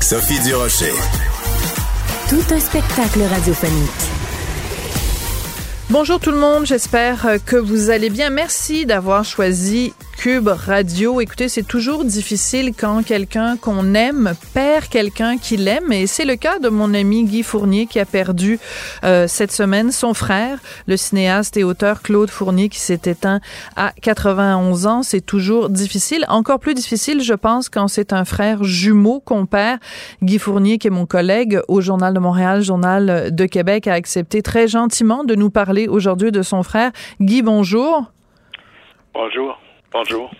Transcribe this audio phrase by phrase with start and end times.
[0.00, 0.92] Sophie Durocher.
[2.30, 3.90] Tout un spectacle radiophonique.
[5.90, 8.30] Bonjour tout le monde, j'espère que vous allez bien.
[8.30, 11.20] Merci d'avoir choisi Cube Radio.
[11.20, 16.34] Écoutez, c'est toujours difficile quand quelqu'un qu'on aime perd quelqu'un qu'il aime et c'est le
[16.34, 18.58] cas de mon ami Guy Fournier qui a perdu
[19.04, 20.58] euh, cette semaine son frère,
[20.88, 23.38] le cinéaste et auteur Claude Fournier qui s'est éteint
[23.76, 25.02] à 91 ans.
[25.04, 26.24] C'est toujours difficile.
[26.26, 29.78] Encore plus difficile, je pense, quand c'est un frère jumeau qu'on perd.
[30.24, 34.42] Guy Fournier, qui est mon collègue au Journal de Montréal, Journal de Québec, a accepté
[34.42, 36.90] très gentiment de nous parler aujourd'hui de son frère.
[37.20, 38.10] Guy, bonjour.
[39.14, 39.56] Bonjour.
[39.92, 40.30] Bonjour.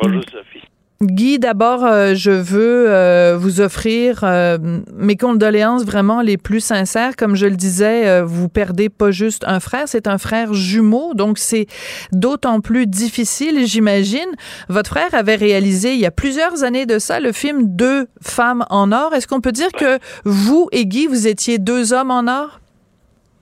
[0.00, 0.62] Bonjour, Sophie.
[1.02, 4.58] Guy, d'abord, euh, je veux euh, vous offrir euh,
[4.94, 7.16] mes condoléances vraiment les plus sincères.
[7.16, 11.38] Comme je le disais, vous perdez pas juste un frère, c'est un frère jumeau, donc
[11.38, 11.66] c'est
[12.12, 14.30] d'autant plus difficile, j'imagine.
[14.68, 18.64] Votre frère avait réalisé il y a plusieurs années de ça le film Deux femmes
[18.70, 19.14] en or.
[19.14, 22.60] Est-ce qu'on peut dire que vous et Guy, vous étiez deux hommes en or?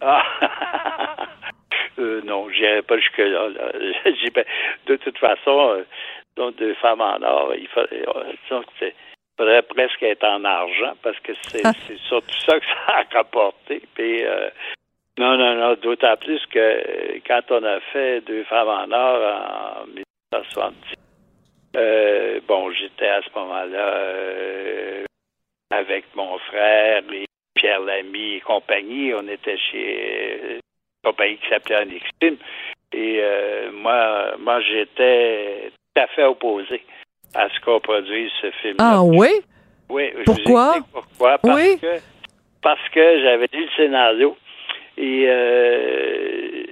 [0.01, 0.23] Ah.
[2.03, 3.49] Euh, non, j'irai pas jusque-là.
[4.87, 5.85] de toute façon, euh,
[6.37, 8.33] donc deux femmes en or, il euh,
[9.37, 11.73] faudrait, presque être en argent parce que c'est ah.
[12.09, 13.83] surtout ça que ça a rapporté.
[13.95, 14.25] Puis,
[15.19, 19.87] non, non, non, d'autant plus que quand on a fait deux femmes en or en
[19.87, 20.97] 1970,
[22.49, 25.07] bon, j'étais à ce moment-là
[25.71, 29.15] avec mon frère et Pierre Lamy et compagnie.
[29.15, 30.61] On était chez
[31.03, 32.37] compagnie qui s'appelait Anixim.
[32.93, 36.85] Et euh, moi, moi j'étais tout à fait opposé
[37.35, 38.77] à ce qu'on produise ce film.
[38.79, 39.31] Ah oui?
[39.89, 40.13] Oui.
[40.25, 40.77] Pourquoi?
[40.93, 41.39] pourquoi?
[41.39, 42.01] Parce que
[42.63, 44.37] parce que j'avais lu le scénario
[44.97, 46.65] et euh,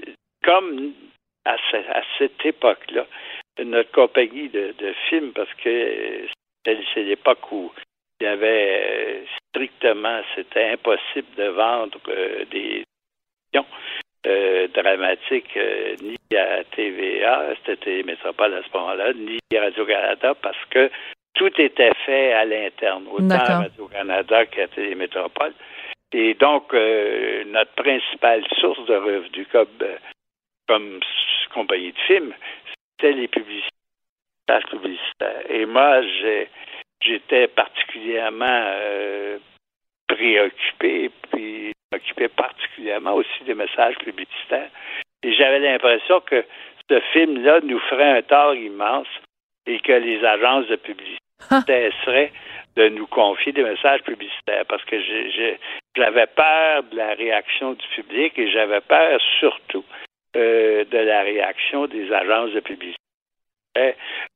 [0.44, 0.92] comme
[1.44, 1.56] à,
[2.19, 3.06] cette époque-là,
[3.64, 6.26] notre compagnie de, de films, parce que
[6.64, 7.72] c'est l'époque où
[8.20, 11.98] il y avait euh, strictement, c'était impossible de vendre
[12.50, 12.84] des
[14.26, 20.62] euh, dramatique euh, ni à TVA, c'était Métropole à ce moment-là, ni à Radio-Canada parce
[20.69, 20.91] que
[21.34, 25.54] tout était fait à l'interne, autant à Radio-Canada qu'à Télémétropole.
[26.12, 29.69] Et donc, euh, notre principale source de revenus comme,
[30.69, 31.00] comme
[31.54, 32.34] compagnie de films,
[33.00, 33.70] c'était les publicités,
[34.70, 35.44] publicitaires.
[35.48, 36.02] Et moi,
[37.00, 38.66] j'étais particulièrement
[40.08, 44.70] préoccupé, puis m'occupais particulièrement aussi des messages publicitaires.
[45.22, 46.44] Et j'avais l'impression que
[46.88, 49.08] ce film-là nous ferait un tort immense
[49.66, 51.20] et que les agences de publicité
[51.66, 52.32] cesseraient
[52.76, 54.96] de nous confier des messages publicitaires parce que
[55.96, 59.84] j'avais peur de la réaction du public et j'avais peur surtout
[60.36, 62.96] euh, de la réaction des agences de publicité.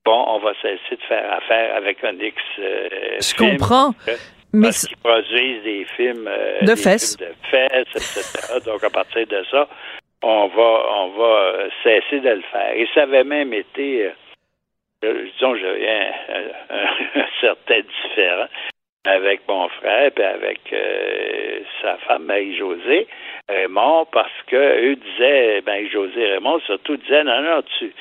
[0.05, 2.37] Bon, on va cesser de faire affaire avec un X.
[2.59, 2.89] Euh,
[3.21, 3.95] Je comprends.
[4.55, 8.61] Mais parce qu'ils produisent des films euh, de fesses, de fesses, etc.
[8.65, 9.69] Donc à partir de ça,
[10.23, 12.73] on va on va euh, cesser de le faire.
[12.77, 14.13] Et ça avait même été,
[15.05, 15.89] euh, disons, j'avais
[16.71, 18.47] un, un, certain différent
[19.07, 20.61] avec mon frère et avec
[21.83, 23.07] sa femme Marie-Josée
[23.49, 27.93] Raymond parce que eux disaient, Marie-Josée et Raymond surtout disaient non non tu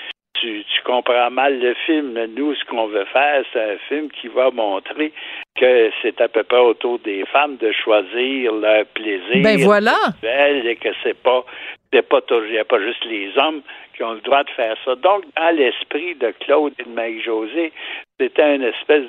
[0.43, 2.19] tu, tu, comprends mal le film.
[2.35, 5.13] Nous, ce qu'on veut faire, c'est un film qui va montrer
[5.55, 9.41] que c'est à peu près autour des femmes de choisir leur plaisir.
[9.41, 9.95] Ben voilà.
[10.21, 11.45] Et que c'est pas,
[11.91, 13.61] c'est pas toujours, il n'y a pas juste les hommes
[13.95, 14.95] qui ont le droit de faire ça.
[14.95, 17.71] Donc, dans l'esprit de Claude et de Marie-Josée,
[18.19, 19.05] c'était une espèce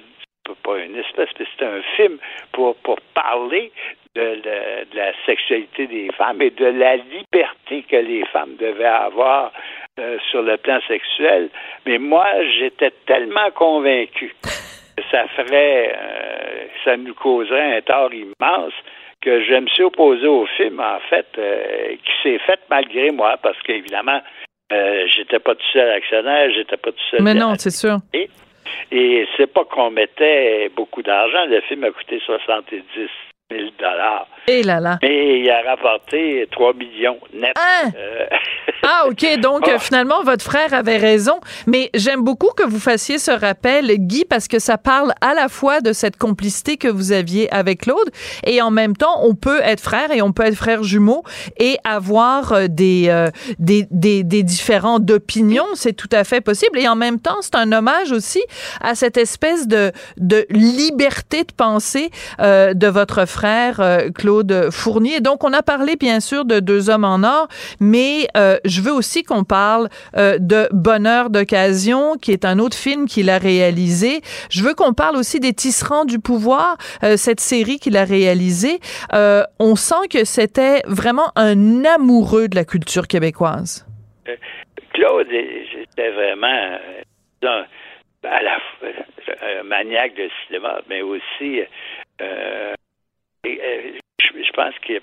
[0.62, 2.18] pas une espèce, mais c'était un film
[2.52, 3.72] pour, pour parler
[4.14, 9.52] de, de, la sexualité des femmes et de la liberté que les femmes devaient avoir
[10.00, 11.50] euh, sur le plan sexuel.
[11.86, 12.26] Mais moi,
[12.58, 18.72] j'étais tellement convaincu que ça ferait, euh, ça nous causerait un tort immense
[19.20, 23.36] que je me suis opposé au film, en fait, euh, qui s'est fait malgré moi,
[23.40, 24.20] parce qu'évidemment,
[24.70, 27.22] j'étais pas tout seul actionnaire, j'étais pas tout seul.
[27.22, 27.98] Mais non, c'est sûr.
[28.12, 28.28] Et,
[28.90, 31.44] et c'est pas qu'on mettait beaucoup d'argent.
[31.46, 32.82] Le film a coûté 70
[33.50, 34.26] 000 dollars.
[34.46, 34.98] Et là là.
[35.02, 37.52] Mais il a rapporté 3 millions net.
[37.56, 37.90] Hein?
[37.96, 38.26] Euh,
[38.86, 39.24] Ah, OK.
[39.40, 39.72] Donc, Ah.
[39.76, 41.40] euh, finalement, votre frère avait raison.
[41.66, 45.48] Mais j'aime beaucoup que vous fassiez ce rappel, Guy, parce que ça parle à la
[45.48, 48.10] fois de cette complicité que vous aviez avec Claude
[48.46, 51.22] et en même temps, on peut être frère et on peut être frère jumeau
[51.58, 55.64] et avoir euh, des, euh, des, des, des différents d'opinions.
[55.74, 56.78] C'est tout à fait possible.
[56.78, 58.42] Et en même temps, c'est un hommage aussi
[58.82, 65.20] à cette espèce de, de liberté de pensée euh, de votre frère euh, Claude Fournier.
[65.20, 67.48] Donc, on a parlé, bien sûr, de Deux hommes en or,
[67.80, 72.76] mais euh, je veux aussi qu'on parle euh, de Bonheur d'occasion, qui est un autre
[72.76, 74.20] film qu'il a réalisé.
[74.50, 76.76] Je veux qu'on parle aussi des Tisserands du pouvoir,
[77.16, 78.80] cette série qu'il a réalisée.
[79.12, 83.86] On sent que c'était vraiment un amoureux de la culture québécoise.
[84.92, 86.78] Claude était vraiment
[87.42, 87.66] un-
[88.24, 88.56] à la
[89.64, 91.60] maniaque de cinéma, mais aussi
[92.22, 92.72] euh,
[93.44, 94.94] et, euh, je, je pense que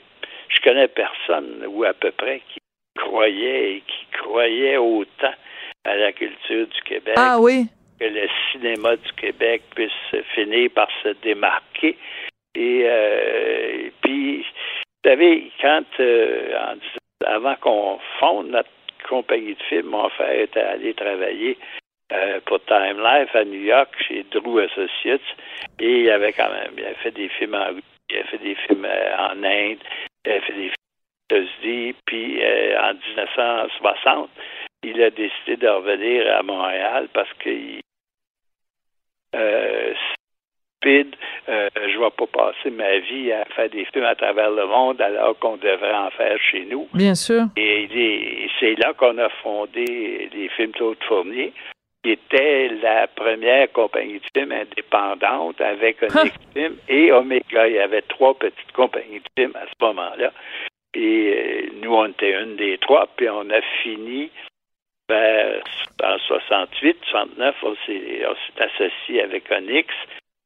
[0.49, 2.59] je connais personne ou à peu près qui
[2.97, 5.33] croyait et qui croyait autant
[5.85, 7.65] à la culture du Québec Ah oui.
[7.99, 11.97] que le cinéma du Québec puisse finir par se démarquer.
[12.55, 16.75] Et, euh, et puis, vous savez, quand, euh, en
[17.25, 18.69] avant qu'on fonde notre
[19.07, 21.57] compagnie de films, mon frère était allé travailler
[22.11, 25.21] euh, pour Time Life à New York chez Drew Associates
[25.79, 27.69] et il avait quand même a fait des films en
[28.11, 29.79] il a fait des films euh, en Inde,
[30.25, 30.75] il a fait des films
[31.31, 34.29] aux États-Unis, puis euh, en 1960,
[34.83, 37.81] il a décidé de revenir à Montréal parce qu'il
[39.35, 39.93] euh,
[40.81, 41.15] stupide,
[41.47, 44.65] euh, je ne vais pas passer ma vie à faire des films à travers le
[44.65, 46.87] monde alors qu'on devrait en faire chez nous.
[46.93, 47.43] Bien sûr.
[47.55, 51.53] Et c'est là qu'on a fondé les films Claude Fournier,
[52.03, 57.67] qui était la première compagnie de films indépendante avec Onyx Film et Omega.
[57.67, 60.31] Il y avait trois petites compagnies de films à ce moment-là.
[60.93, 64.29] Et euh, nous, on était une des trois, puis on a fini
[65.07, 65.63] vers,
[66.03, 68.25] en 68, 69, on s'est
[68.57, 69.93] associé avec Onyx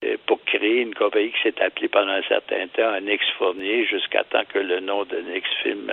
[0.04, 4.24] euh, pour créer une compagnie qui s'est appelée pendant un certain temps Onyx Fournier jusqu'à
[4.26, 5.92] temps que le nom d'Onyx Film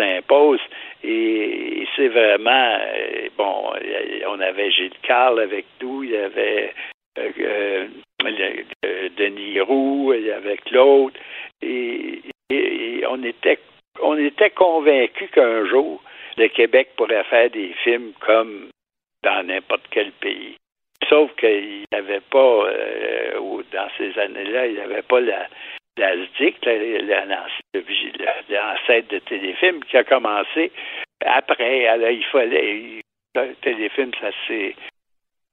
[0.00, 0.60] euh, s'impose.
[1.02, 6.72] Et, c'est vraiment, euh, bon, a- on avait Gilles Carle avec nous, il y avait
[7.18, 7.86] euh, euh,
[8.84, 11.12] euh, Denis Roux, avait Claude,
[11.62, 12.20] et,
[13.08, 13.58] on était
[14.02, 16.02] on était convaincus qu'un jour,
[16.36, 18.68] le Québec pourrait faire des films comme
[19.22, 20.56] dans n'importe quel pays.
[21.08, 25.46] Sauf qu'il n'y avait pas, euh, dans ces années-là, il n'y avait pas la,
[25.96, 27.84] la SDIC, la- la- la- le-
[28.54, 30.72] l'ancêtre de téléfilm, qui a commencé
[31.24, 31.86] après.
[31.86, 33.00] Alors, il fallait.
[33.36, 34.74] Le téléfilm, ça c'est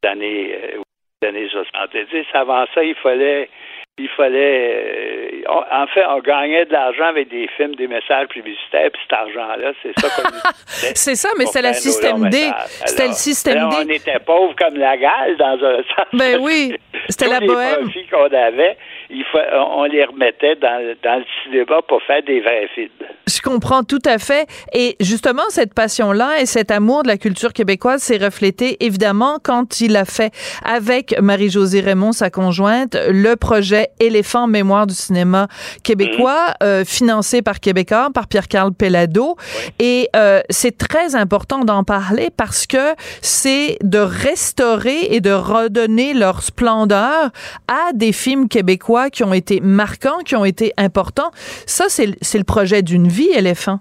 [0.03, 2.25] les années, euh, années 70.
[2.33, 3.49] Avant ça, il fallait.
[3.97, 4.73] Il fallait.
[4.75, 9.01] euh, on- en fait, on gagnait de l'argent avec des films, des messages publicitaires, puis
[9.03, 10.29] cet argent-là, c'est ça qu'on
[10.95, 12.37] C'est ça, mais c'est nos système D.
[12.85, 13.77] C'était le système alors, D.
[13.85, 16.05] On était pauvres comme la gale, dans un sens.
[16.13, 16.75] Ben oui,
[17.09, 17.89] c'était la bohème.
[18.09, 18.77] qu'on avait,
[19.11, 22.89] il faut, on les remettait dans, dans le cinéma pour faire des vrais films.
[23.27, 24.47] Je comprends tout à fait.
[24.73, 29.81] Et justement, cette passion-là et cet amour de la culture québécoise s'est reflété évidemment quand
[29.81, 35.47] il a fait avec Marie-Josée Raymond, sa conjointe, le projet Éléphant Mémoire du cinéma
[35.83, 39.35] québécois, euh, financé par Québécois, par Pierre-Carl Pellado.
[39.79, 46.13] Et euh, c'est très important d'en parler parce que c'est de restaurer et de redonner
[46.13, 47.31] leur splendeur
[47.67, 51.31] à des films québécois qui ont été marquants, qui ont été importants.
[51.65, 53.79] Ça, c'est le- projet d'une vie, Éléphant.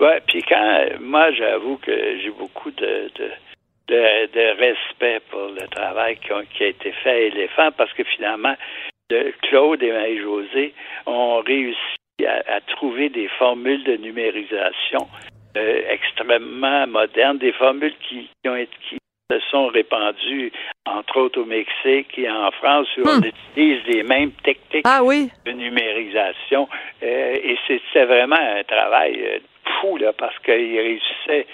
[0.00, 3.10] Ouais, puis quand moi j'avoue que j'ai beaucoup de,
[3.88, 8.54] de, respect pour le travail qui, a été fait à Éléphant parce que finalement,
[9.10, 10.74] le- Claude et Marie-Josée
[11.06, 11.76] ont réussi
[12.26, 15.08] à, trouver des formules de numérisation
[15.56, 18.98] euh, extrêmement modernes, des formules qui, ont été
[19.40, 20.52] se sont répandues
[20.86, 23.24] entre autres au Mexique et en France où on Hmm.
[23.24, 26.68] utilise les mêmes techniques Ah oui, de numérisation.
[27.02, 29.38] Euh, et c'était vraiment un travail euh,
[29.80, 31.46] fou, là, parce qu'ils réussissaient.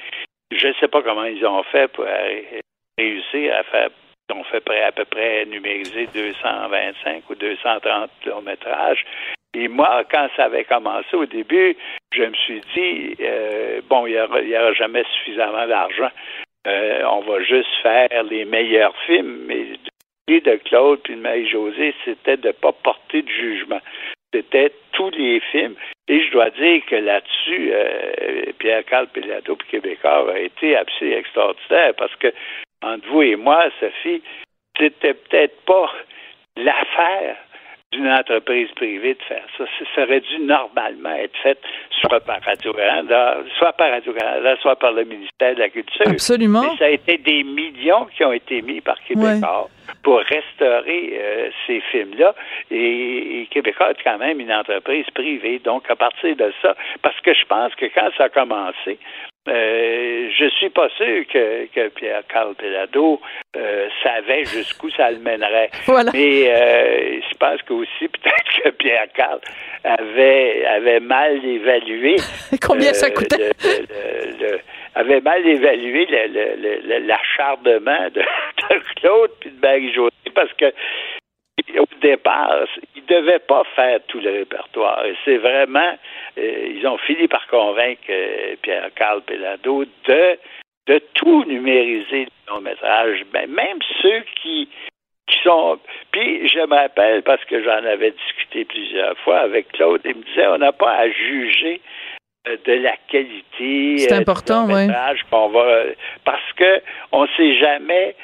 [0.51, 2.07] Je ne sais pas comment ils ont fait pour
[2.99, 3.91] réussir à faire.
[4.31, 9.05] Ils ont fait à peu près numériser 225 ou 230 kilométrages.
[9.55, 11.75] Et moi, quand ça avait commencé au début,
[12.13, 16.11] je me suis dit, euh, bon, il n'y aura jamais suffisamment d'argent.
[16.69, 19.45] Euh, on va juste faire les meilleurs films.
[19.47, 19.67] Mais
[20.29, 23.81] l'idée de Claude puis de Marie-Josée, c'était de ne pas porter de jugement.
[24.35, 25.75] C'était tous les films.
[26.09, 31.95] Et je dois dire que là-dessus, euh, Pierre-Carl Pilato puis Québécois a été absolument extraordinaire
[31.97, 32.33] parce que
[32.83, 34.23] entre vous et moi, Sophie,
[34.79, 35.91] c'était peut-être pas
[36.57, 37.37] l'affaire
[37.93, 39.65] d'une entreprise privée de faire ça.
[39.95, 41.59] Ça aurait dû normalement être fait
[42.01, 46.07] soit par Radio-Canada, soit par Radio-Canada, soit par le ministère de la Culture.
[46.07, 46.63] Absolument.
[46.63, 49.69] Mais ça a été des millions qui ont été mis par Québécois
[50.03, 52.35] pour restaurer euh, ces films-là.
[52.71, 55.59] Et, et, Québécois est quand même une entreprise privée.
[55.59, 58.99] Donc, à partir de ça, parce que je pense que quand ça a commencé,
[59.49, 63.21] euh, je suis pas sûr que, que Pierre-Carl Pelado
[63.57, 65.71] euh, savait jusqu'où ça le mènerait.
[66.13, 69.41] Mais euh, je pense qu'aussi peut-être que Pierre-Carl
[69.85, 72.17] avait avait mal évalué
[72.63, 73.51] combien ça coûtait?
[74.95, 76.07] avait mal évalué
[77.07, 80.67] l'acharnement de, de Claude puis de Marie-Josée parce que
[81.79, 82.57] au départ,
[82.97, 85.05] ils ne devaient pas faire tout le répertoire.
[85.05, 85.93] Et c'est vraiment,
[86.39, 90.39] euh, ils ont fini par convaincre euh, Pierre-Carl Pelado de,
[90.87, 94.69] de tout numériser le long métrage, ben, même ceux qui,
[95.27, 95.79] qui sont.
[96.13, 100.23] Puis je me rappelle, parce que j'en avais discuté plusieurs fois avec Claude, il me
[100.23, 101.81] disait on n'a pas à juger
[102.49, 104.87] euh, de la qualité c'est important, oui.
[105.31, 105.83] qu'on va
[106.25, 106.81] parce que
[107.13, 108.15] on sait jamais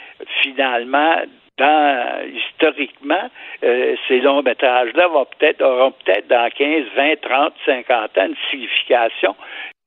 [0.43, 1.17] finalement
[1.59, 3.31] dans, historiquement,
[3.63, 8.37] euh, ces longs métrages-là vont peut-être, auront peut-être dans 15, 20, 30, 50 ans une
[8.51, 9.37] signification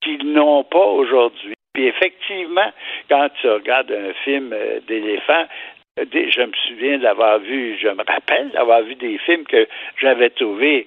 [0.02, 1.56] qu'ils n'ont pas aujourd'hui.
[1.74, 2.72] Puis effectivement,
[3.10, 5.46] quand tu regardes un film euh, d'éléphant,
[6.00, 9.68] euh, je me souviens d'avoir vu, je me rappelle d'avoir vu des films que
[10.00, 10.86] j'avais trouvés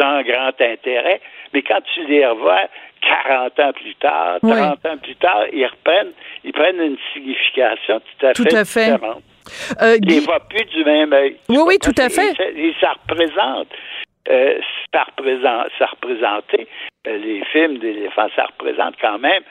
[0.00, 1.20] sans grand intérêt,
[1.54, 2.68] mais quand tu les revois
[3.00, 6.12] 40 ans plus tard, 30 ans plus tard, ils reprennent,
[6.44, 8.90] ils prennent une signification tout à tout fait, à fait.
[9.82, 11.36] Euh, ne voit plus du même œil.
[11.48, 12.32] Oui, oui, tout à fait.
[12.56, 13.68] Et, ça représente,
[14.28, 14.58] euh,
[14.92, 16.66] ça, représente ça représentait,
[17.06, 19.42] euh, les films d'éléphants, ça représente quand même,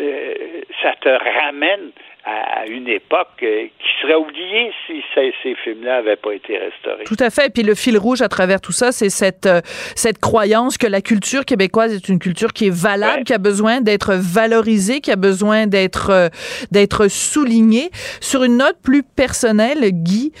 [0.00, 0.34] euh,
[0.82, 1.92] ça te ramène
[2.24, 7.04] à une époque euh, qui serait oubliée si ces, ces films-là n'avaient pas été restaurés.
[7.04, 7.46] Tout à fait.
[7.46, 9.60] Et puis le fil rouge à travers tout ça, c'est cette, euh,
[9.94, 13.80] cette croyance que la culture québécoise est une culture qui est valable, qui a besoin
[13.80, 16.28] d'être valorisée, qui a besoin d'être euh,
[16.70, 17.90] d'être soulignée.
[18.20, 20.32] Sur une note plus personnelle, Guy,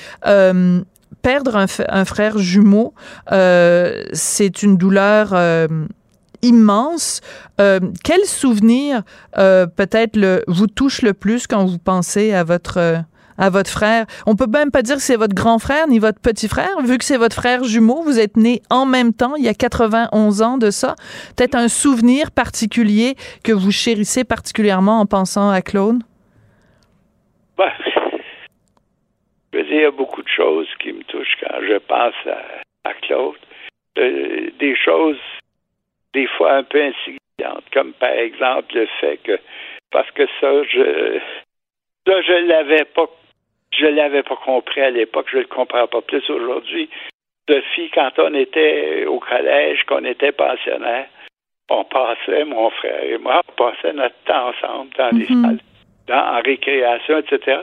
[1.22, 2.92] perdre un, un, frère jumeau,
[4.12, 5.34] c'est une douleur
[6.42, 7.20] immense.
[7.60, 9.02] Euh, quel souvenir
[9.36, 12.98] euh, peut-être vous touche le plus quand vous pensez à votre euh,
[13.36, 14.06] à votre frère?
[14.26, 16.98] On peut même pas dire que c'est votre grand frère ni votre petit frère, vu
[16.98, 18.02] que c'est votre frère jumeau.
[18.02, 20.94] Vous êtes nés en même temps, il y a 91 ans de ça.
[21.36, 23.14] Peut-être un souvenir particulier
[23.44, 26.02] que vous chérissez particulièrement en pensant à Claude?
[27.56, 27.70] Ben,
[29.52, 32.14] je veux dire, il y a beaucoup de choses qui me touchent quand je pense
[32.84, 33.34] à, Claude.
[33.96, 35.18] des choses
[36.14, 39.38] des fois un peu insignifiantes, comme par exemple le fait que,
[39.90, 41.18] parce que ça, je,
[42.06, 43.06] ça, je l'avais pas,
[43.72, 46.88] je l'avais pas compris à l'époque, je le comprends pas plus aujourd'hui.
[47.48, 51.06] Sophie, quand on était au collège, qu'on était pensionnaire,
[51.70, 55.44] on passait, mon frère et moi, on passait notre temps ensemble dans des mhm.
[55.44, 55.60] salles,
[56.06, 57.60] dans, en récréation, etc.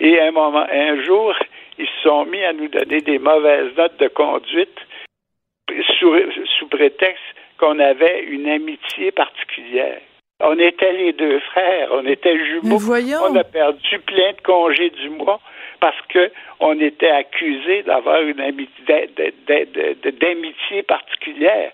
[0.00, 1.34] Et un moment, un jour,
[1.78, 4.78] ils se sont mis à nous donner des mauvaises notes de conduite
[5.98, 6.16] sous,
[6.58, 7.22] sous prétexte
[7.58, 10.00] qu'on avait une amitié particulière.
[10.40, 12.78] On était les deux frères, on était jumeaux.
[13.28, 15.40] On a perdu plein de congés du mois
[15.80, 19.10] parce que on était accusés d'avoir une amitié
[20.20, 21.72] d'amitié particulière.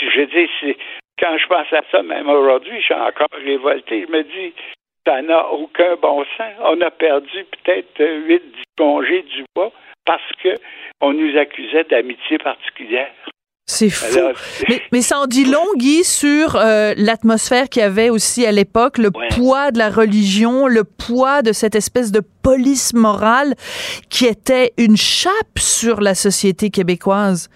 [0.00, 0.76] Je dis,
[1.18, 4.06] quand je pense à ça, même aujourd'hui, je suis encore révolté.
[4.06, 4.54] Je me dis,
[5.06, 6.52] ça n'a aucun bon sens.
[6.60, 8.42] On a perdu peut-être 8
[8.78, 9.72] congés du mois
[10.06, 10.54] parce que
[11.00, 13.12] on nous accusait d'amitié particulière.
[13.66, 14.18] C'est fou.
[14.68, 18.52] mais, mais, ça en dit long, Guy, sur euh, l'atmosphère qu'il y avait aussi à
[18.52, 23.54] l'époque, le poids de la religion, le poids de cette espèce de police morale
[24.10, 27.48] qui était une chape sur la société québécoise.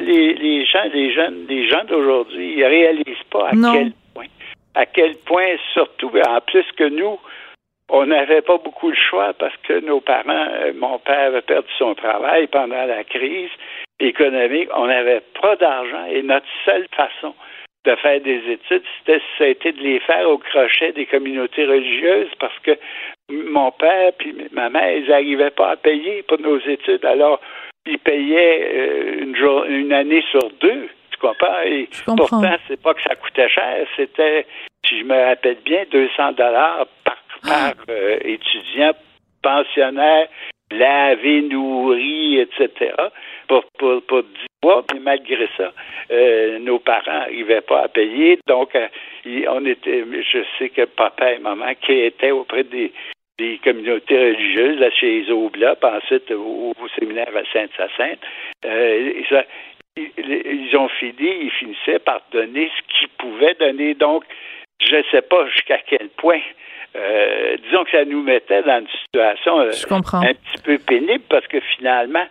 [0.00, 4.26] les, les, gens, les jeunes, les gens d'aujourd'hui, ils réalisent pas à quel point,
[4.74, 7.18] à quel point, surtout en plus que nous,
[7.90, 11.68] on n'avait pas beaucoup de choix parce que nos parents, euh, mon père avait perdu
[11.78, 13.50] son travail pendant la crise
[14.00, 17.34] économique, on n'avait pas d'argent et notre seule façon
[17.84, 18.82] de faire des études,
[19.38, 22.78] c'était, de les faire au crochet des communautés religieuses parce que
[23.30, 27.04] mon père puis ma mère, ils n'arrivaient pas à payer pour nos études.
[27.04, 27.40] Alors,
[27.86, 30.88] ils payaient euh, une, jour, une année sur deux.
[31.10, 31.60] Tu comprends?
[31.64, 33.86] Et pourtant, c'est pas que ça coûtait cher.
[33.96, 34.46] C'était,
[34.86, 37.90] si je me rappelle bien, 200 dollars par, par ah.
[37.90, 38.92] euh, étudiant
[39.42, 40.28] pensionnaire
[40.72, 42.94] lavé, nourri, etc.,
[43.48, 44.28] pour, pour, pour 10
[44.64, 45.72] mois, mais malgré ça,
[46.10, 48.38] euh, nos parents n'arrivaient pas à payer.
[48.46, 48.88] Donc, euh,
[49.48, 52.92] on était, je sais que papa et maman qui étaient auprès des,
[53.38, 58.20] des communautés religieuses, là, chez les Oblats, puis ensuite au, séminaire à Sainte-Sainte.
[58.64, 59.22] Euh,
[59.96, 63.94] ils, ont fini, ils finissaient par donner ce qu'ils pouvaient donner.
[63.94, 64.24] Donc,
[64.88, 66.40] je ne sais pas jusqu'à quel point.
[66.94, 71.46] Euh, disons que ça nous mettait dans une situation euh, un petit peu pénible parce
[71.46, 72.26] que finalement,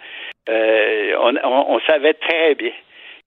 [0.50, 2.72] euh, on, on, savait très bien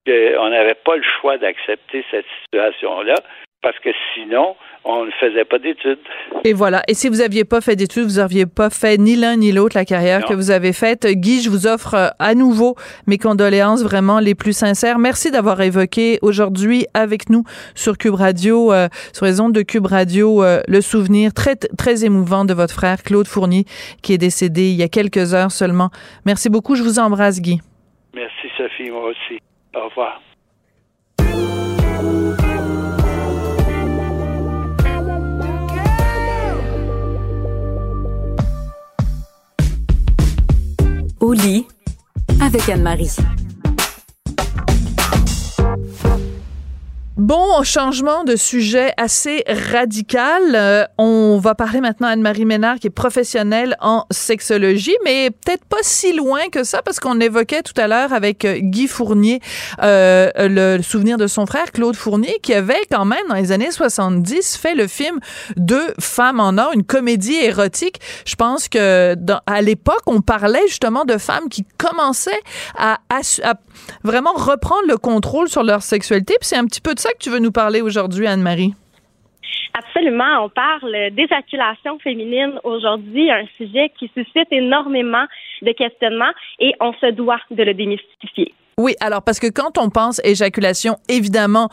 [0.07, 3.17] qu'on n'avait pas le choix d'accepter cette situation-là
[3.65, 5.99] parce que sinon, on ne faisait pas d'études.
[6.45, 6.83] Et voilà.
[6.87, 9.75] Et si vous n'aviez pas fait d'études, vous n'auriez pas fait ni l'un ni l'autre
[9.75, 11.07] la carrière que vous avez faite.
[11.07, 12.75] Guy, je vous offre euh, à nouveau
[13.07, 14.99] mes condoléances vraiment les plus sincères.
[14.99, 17.45] Merci d'avoir évoqué aujourd'hui avec nous
[17.75, 22.05] sur Cube Radio, euh, sur les ondes de Cube Radio, euh, le souvenir très, très
[22.05, 23.65] émouvant de votre frère Claude Fournier
[24.03, 25.89] qui est décédé il y a quelques heures seulement.
[26.27, 26.75] Merci beaucoup.
[26.75, 27.61] Je vous embrasse, Guy.
[28.15, 28.91] Merci, Sophie.
[28.91, 29.41] Moi aussi.
[29.75, 30.21] Au revoir.
[41.25, 41.67] Au lit
[42.39, 43.17] avec Anne-Marie.
[47.17, 50.43] Bon, changement de sujet assez radical.
[50.57, 55.65] Euh, on va parler maintenant à Anne-Marie Ménard, qui est professionnelle en sexologie, mais peut-être
[55.65, 59.39] pas si loin que ça, parce qu'on évoquait tout à l'heure avec euh, Guy Fournier
[59.81, 63.71] euh, le souvenir de son frère Claude Fournier, qui avait quand même, dans les années
[63.71, 65.21] 70, fait le film
[65.57, 68.01] Deux femmes en or, une comédie érotique.
[68.27, 69.15] Je pense que
[69.47, 72.43] à l'époque, on parlait justement de femmes qui commençaient
[72.77, 73.55] à, à
[74.03, 76.35] vraiment reprendre le contrôle sur leur sexualité.
[76.41, 78.75] Puis c'est un petit peu de ça que tu veux nous parler aujourd'hui, Anne-Marie.
[79.75, 80.45] Absolument.
[80.45, 85.25] On parle d'éjaculation féminine aujourd'hui, un sujet qui suscite énormément
[85.63, 88.55] de questionnements et on se doit de le démystifier.
[88.77, 91.69] Oui, alors parce que quand on pense éjaculation, évidemment,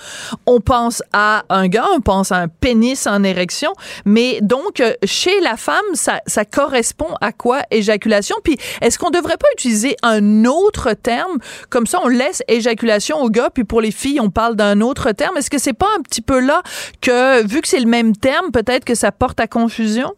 [0.46, 3.74] on pense à un gars, on pense à un pénis en érection,
[4.05, 8.36] mais donc euh, chez la femme, ça, ça correspond à quoi éjaculation?
[8.43, 11.39] Puis est-ce qu'on devrait pas utiliser un autre terme?
[11.70, 15.12] Comme ça on laisse éjaculation au gars puis pour les filles, on parle d'un autre
[15.12, 15.38] terme.
[15.38, 16.62] Est-ce que c'est pas un petit peu là
[17.01, 20.13] que vu que c'est le même terme, peut-être que ça porte à confusion?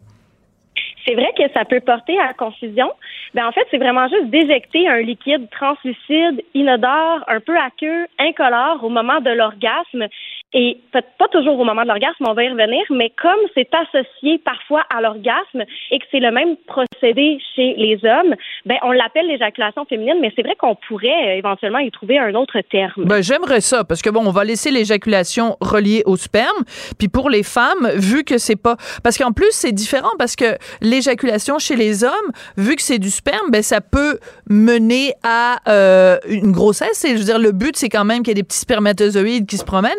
[1.06, 2.92] C'est vrai que ça peut porter à confusion.
[3.34, 8.84] Ben en fait, c'est vraiment juste d'éjecter un liquide translucide, inodore, un peu aqueux, incolore
[8.84, 10.08] au moment de l'orgasme
[10.54, 13.70] et peut-être pas toujours au moment de l'orgasme, on va y revenir, mais comme c'est
[13.74, 18.36] associé parfois à l'orgasme et que c'est le même procédé chez les hommes,
[18.66, 22.36] ben on l'appelle l'éjaculation féminine, mais c'est vrai qu'on pourrait euh, éventuellement y trouver un
[22.36, 23.06] autre terme.
[23.06, 26.64] Ben j'aimerais ça parce que bon, on va laisser l'éjaculation reliée au sperme,
[27.00, 30.58] puis pour les femmes, vu que c'est pas parce qu'en plus c'est différent parce que
[30.82, 32.12] l'éjaculation chez les hommes,
[32.58, 37.04] vu que c'est du sperme, ben ça peut mener à euh, une grossesse.
[37.06, 39.48] Et je veux dire, le but c'est quand même qu'il y ait des petits spermatozoïdes
[39.48, 39.94] qui se promènent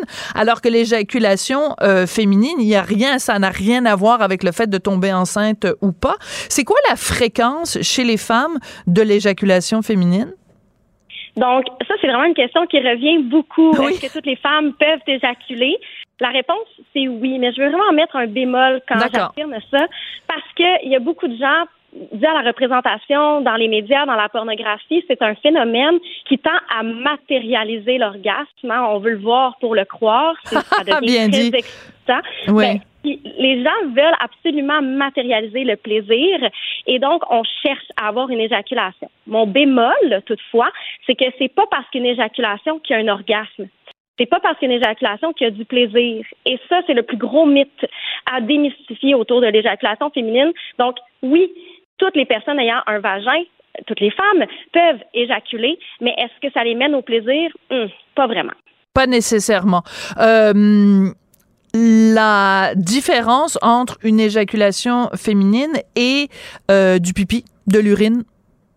[0.60, 4.52] que l'éjaculation euh, féminine, il y a rien, ça n'a rien à voir avec le
[4.52, 6.16] fait de tomber enceinte ou pas.
[6.48, 10.32] C'est quoi la fréquence chez les femmes de l'éjaculation féminine?
[11.36, 13.72] Donc, ça, c'est vraiment une question qui revient beaucoup.
[13.88, 15.76] Est-ce que toutes les femmes peuvent éjaculer?
[16.20, 19.86] La réponse, c'est oui, mais je veux vraiment mettre un bémol quand j'affirme ça,
[20.28, 21.64] parce qu'il y a beaucoup de gens
[22.12, 26.50] dû à la représentation dans les médias, dans la pornographie, c'est un phénomène qui tend
[26.76, 28.70] à matérialiser l'orgasme.
[28.70, 28.86] Hein.
[28.90, 30.34] On veut le voir pour le croire.
[30.44, 32.20] Ça devient très excitant.
[32.48, 36.38] Ben, les gens veulent absolument matérialiser le plaisir
[36.86, 39.10] et donc on cherche à avoir une éjaculation.
[39.26, 40.70] Mon bémol, toutefois,
[41.06, 43.68] c'est que c'est pas parce qu'une éjaculation qu'il y a un orgasme.
[44.18, 46.24] C'est pas parce qu'une éjaculation qu'il y a du plaisir.
[46.46, 47.86] Et ça, c'est le plus gros mythe
[48.32, 50.52] à démystifier autour de l'éjaculation féminine.
[50.78, 51.52] Donc, oui,
[51.98, 53.42] toutes les personnes ayant un vagin,
[53.86, 57.50] toutes les femmes peuvent éjaculer, mais est-ce que ça les mène au plaisir?
[57.70, 58.52] Hum, pas vraiment.
[58.94, 59.82] Pas nécessairement.
[60.20, 61.10] Euh,
[61.74, 66.28] la différence entre une éjaculation féminine et
[66.70, 68.22] euh, du pipi, de l'urine?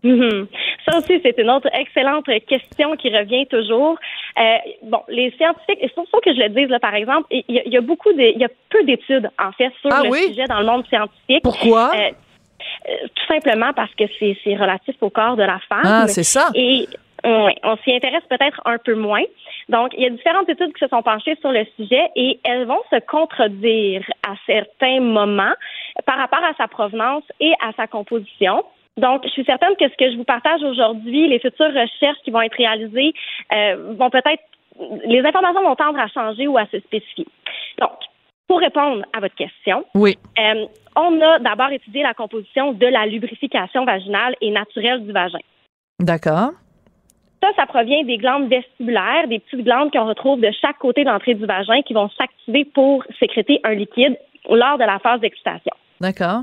[0.02, 0.46] Mhm.
[0.88, 3.98] Ça aussi, c'est une autre excellente question qui revient toujours.
[4.38, 4.42] Euh,
[4.84, 7.80] bon, les scientifiques, pour ça que je le dis, là, par exemple, il y, a
[7.80, 10.66] beaucoup de, il y a peu d'études, en fait, sur ah le sujet dans le
[10.66, 11.42] monde scientifique.
[11.42, 11.90] Pourquoi?
[11.94, 12.10] Euh,
[12.86, 15.82] tout simplement parce que c'est relatif au corps de la femme.
[15.84, 16.50] Ah, c'est ça.
[16.54, 16.88] Et
[17.24, 19.24] on s'y intéresse peut-être un peu moins.
[19.68, 22.64] Donc, il y a différentes études qui se sont penchées sur le sujet et elles
[22.64, 25.52] vont se contredire à certains moments
[26.06, 28.64] par rapport à sa provenance et à sa composition.
[28.96, 32.30] Donc, je suis certaine que ce que je vous partage aujourd'hui, les futures recherches qui
[32.30, 33.12] vont être réalisées,
[33.52, 34.42] euh, vont peut-être,
[35.04, 37.26] les informations vont tendre à changer ou à se spécifier.
[37.78, 37.92] Donc,
[38.48, 40.18] pour répondre à votre question, oui.
[40.38, 45.38] Euh, on a d'abord étudié la composition de la lubrification vaginale et naturelle du vagin.
[46.00, 46.50] D'accord.
[47.40, 51.34] Ça, ça provient des glandes vestibulaires, des petites glandes qu'on retrouve de chaque côté d'entrée
[51.34, 54.18] du vagin qui vont s'activer pour sécréter un liquide
[54.50, 55.72] lors de la phase d'excitation.
[56.00, 56.42] D'accord.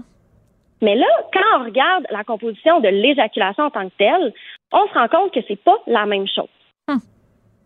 [0.81, 4.33] Mais là, quand on regarde la composition de l'éjaculation en tant que telle,
[4.71, 6.47] on se rend compte que c'est pas la même chose.
[6.87, 6.99] Hmm.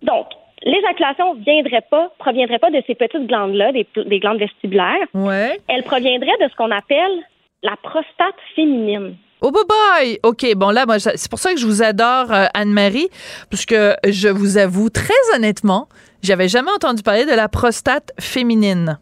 [0.02, 0.28] Donc,
[0.64, 5.08] l'éjaculation viendrait pas, proviendrait pas de ces petites glandes-là, des, glandes vestibulaires.
[5.14, 5.60] Ouais.
[5.68, 7.24] Elle proviendrait de ce qu'on appelle
[7.64, 9.16] la prostate féminine.
[9.42, 10.20] Oh boy!
[10.24, 13.08] OK, bon là, c'est pour ça que je vous adore, euh, Anne-Marie,
[13.50, 15.88] puisque je vous avoue très honnêtement,
[16.22, 19.00] j'avais jamais entendu parler de la prostate féminine.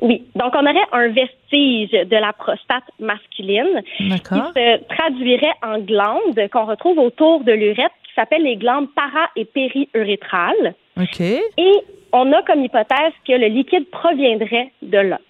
[0.00, 6.48] Oui, donc on aurait un vestige de la prostate masculine qui se traduirait en glandes
[6.52, 10.74] qu'on retrouve autour de l'urètre s'appellent les glandes para- et périurétrales.
[11.00, 11.20] OK.
[11.20, 11.74] Et
[12.12, 15.20] on a comme hypothèse que le liquide proviendrait de là.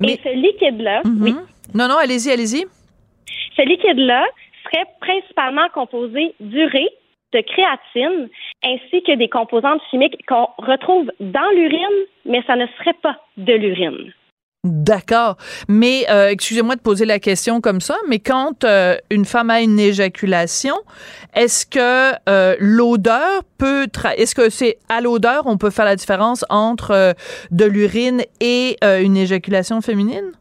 [0.00, 0.14] Mais...
[0.14, 1.22] Et ce liquide-là, mhm.
[1.22, 1.34] oui.
[1.74, 2.64] Non, non, allez-y, allez-y.
[3.56, 4.24] Ce liquide-là
[4.64, 6.88] serait principalement composé d'urée,
[7.32, 8.28] de créatine,
[8.64, 13.52] ainsi que des composantes chimiques qu'on retrouve dans l'urine, mais ça ne serait pas de
[13.52, 14.12] l'urine.
[14.66, 15.36] D'accord.
[15.68, 19.60] Mais euh, excusez-moi de poser la question comme ça, mais quand euh, une femme a
[19.60, 20.74] une éjaculation,
[21.34, 26.44] est-ce que euh, l'odeur peut est-ce que c'est à l'odeur on peut faire la différence
[26.50, 27.14] entre
[27.50, 30.32] de l'urine et une éjaculation féminine?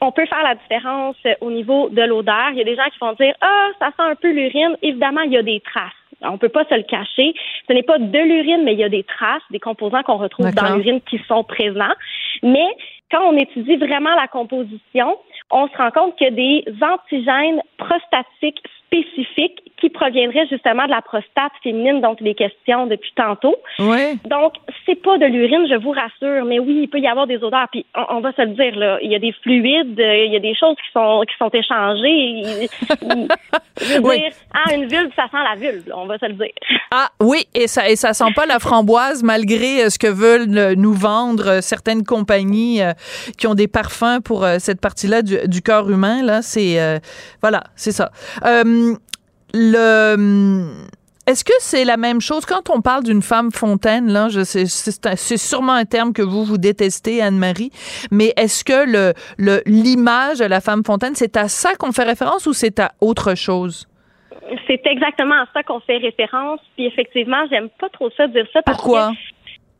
[0.00, 2.50] On peut faire la différence au niveau de l'odeur.
[2.52, 4.76] Il y a des gens qui vont dire ah ça sent un peu l'urine.
[4.82, 5.92] Évidemment, il y a des traces.
[6.22, 7.34] On peut pas se le cacher.
[7.68, 10.52] Ce n'est pas de l'urine, mais il y a des traces, des composants qu'on retrouve
[10.52, 11.94] dans l'urine qui sont présents.
[12.42, 12.66] Mais
[13.14, 15.16] quand on étudie vraiment la composition,
[15.50, 18.62] on se rend compte a des antigènes prostatiques
[18.94, 23.56] spécifiques qui proviendraient justement de la prostate féminine dont il est question depuis tantôt.
[23.80, 24.18] Oui.
[24.24, 24.54] Donc,
[24.86, 27.66] c'est pas de l'urine, je vous rassure, mais oui, il peut y avoir des odeurs.
[27.70, 30.40] Puis, on, va se le dire, là, il y a des fluides, il y a
[30.40, 32.68] des choses qui sont qui sont échangées.
[33.80, 36.54] je veux dire, ah, une vulve, ça sent la vulve, on va se le dire.
[36.90, 40.56] Ah oui, et ça et ça sent pas la framboise malgré euh, ce que veulent
[40.56, 42.80] euh, nous vendre euh, certaines compagnies
[43.36, 46.22] qui ont des parfums pour cette partie-là du, du corps humain.
[46.22, 47.00] Là, c'est
[47.40, 48.10] voilà, c'est ça.
[49.52, 50.84] Le
[51.26, 52.44] est-ce que c'est la même chose?
[52.44, 57.22] Quand on parle d'une femme fontaine là c'est sûrement un terme que vous vous détestez
[57.22, 57.70] Anne-Marie
[58.10, 62.46] mais est-ce que le l'image de la femme fontaine c'est à ça qu'on fait référence
[62.46, 63.86] ou c'est à autre chose?
[64.66, 68.60] C'est exactement à ça qu'on fait référence puis effectivement j'aime pas trop ça dire ça
[68.62, 69.12] parce Pourquoi?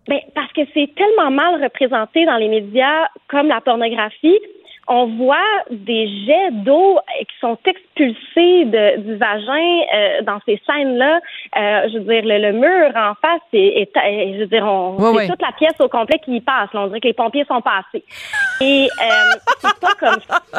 [0.09, 4.39] ben, parce que c'est tellement mal représenté dans les médias comme la pornographie
[4.87, 5.37] on voit
[5.71, 11.21] des jets d'eau qui sont expulsés de, du vagin euh, dans ces scènes-là.
[11.57, 15.43] Euh, je veux dire, le, mur en face, est, je veux dire, on, c'est toute
[15.43, 16.69] la pièce au complet qui y passe.
[16.75, 18.05] on dirait que les pompiers sont passés.
[18.61, 20.41] Et euh, c'est pas comme ça.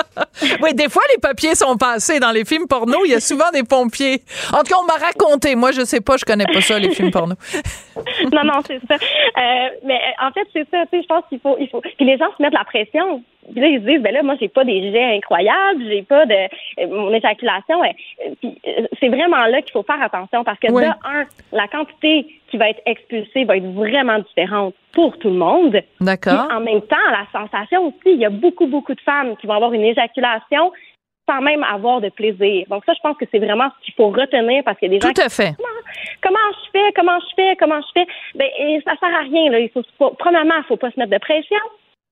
[0.62, 2.20] Oui, des fois, les papiers sont passés.
[2.20, 4.22] Dans les films porno, il y a souvent des pompiers.
[4.54, 5.56] En tout cas, on m'a raconté.
[5.56, 7.36] Moi, je sais pas, je connais pas ça, les films porno.
[8.32, 8.98] non, non, c'est ça.
[9.84, 10.84] mais en fait, c'est ça.
[10.92, 13.24] Je pense qu'il faut, il faut que les gens se mettent la pression.
[13.52, 16.26] Puis là, ils se disent, ben là, moi, j'ai pas des jets incroyables, j'ai pas
[16.26, 16.88] de.
[16.88, 17.82] Mon éjaculation.
[17.84, 22.58] Euh, c'est vraiment là qu'il faut faire attention parce que, de un, la quantité qui
[22.58, 25.82] va être expulsée va être vraiment différente pour tout le monde.
[26.02, 26.48] D'accord.
[26.52, 29.54] En même temps, la sensation aussi, il y a beaucoup, beaucoup de femmes qui vont
[29.54, 30.72] avoir une éjaculation
[31.28, 32.66] sans même avoir de plaisir.
[32.70, 35.00] Donc ça, je pense que c'est vraiment ce qu'il faut retenir parce qu'il y a
[35.00, 35.56] des gens Tout à fait.
[36.22, 38.08] Comment, je fais, comment je fais, comment je fais?
[38.36, 39.50] Ben, et ça sert à rien.
[39.52, 39.60] Là.
[39.60, 39.84] Il faut,
[40.20, 41.58] premièrement, il faut pas se mettre de pression.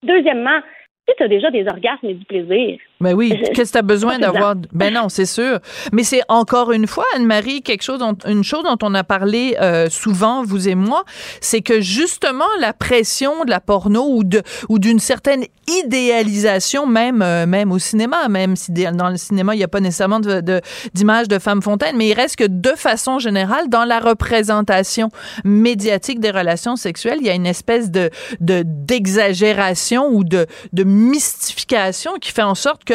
[0.02, 0.60] Deuxièmement,
[1.08, 4.18] tu as déjà des orgasmes et du plaisir, mais oui, qu'est-ce que tu as besoin
[4.18, 5.60] d'avoir Ben non, c'est sûr.
[5.92, 9.56] Mais c'est encore une fois Anne-Marie quelque chose dont, une chose dont on a parlé
[9.62, 11.04] euh, souvent vous et moi,
[11.42, 15.44] c'est que justement la pression de la porno ou de ou d'une certaine
[15.84, 19.82] idéalisation même euh, même au cinéma, même si dans le cinéma il n'y a pas
[19.82, 20.62] nécessairement de
[20.94, 25.10] d'image de, femme fontaine, mais il reste que de façon générale dans la représentation
[25.44, 32.14] médiatique des relations sexuelles, il y a une espèce de d'exagération ou de de mystification
[32.22, 32.93] qui fait en sorte que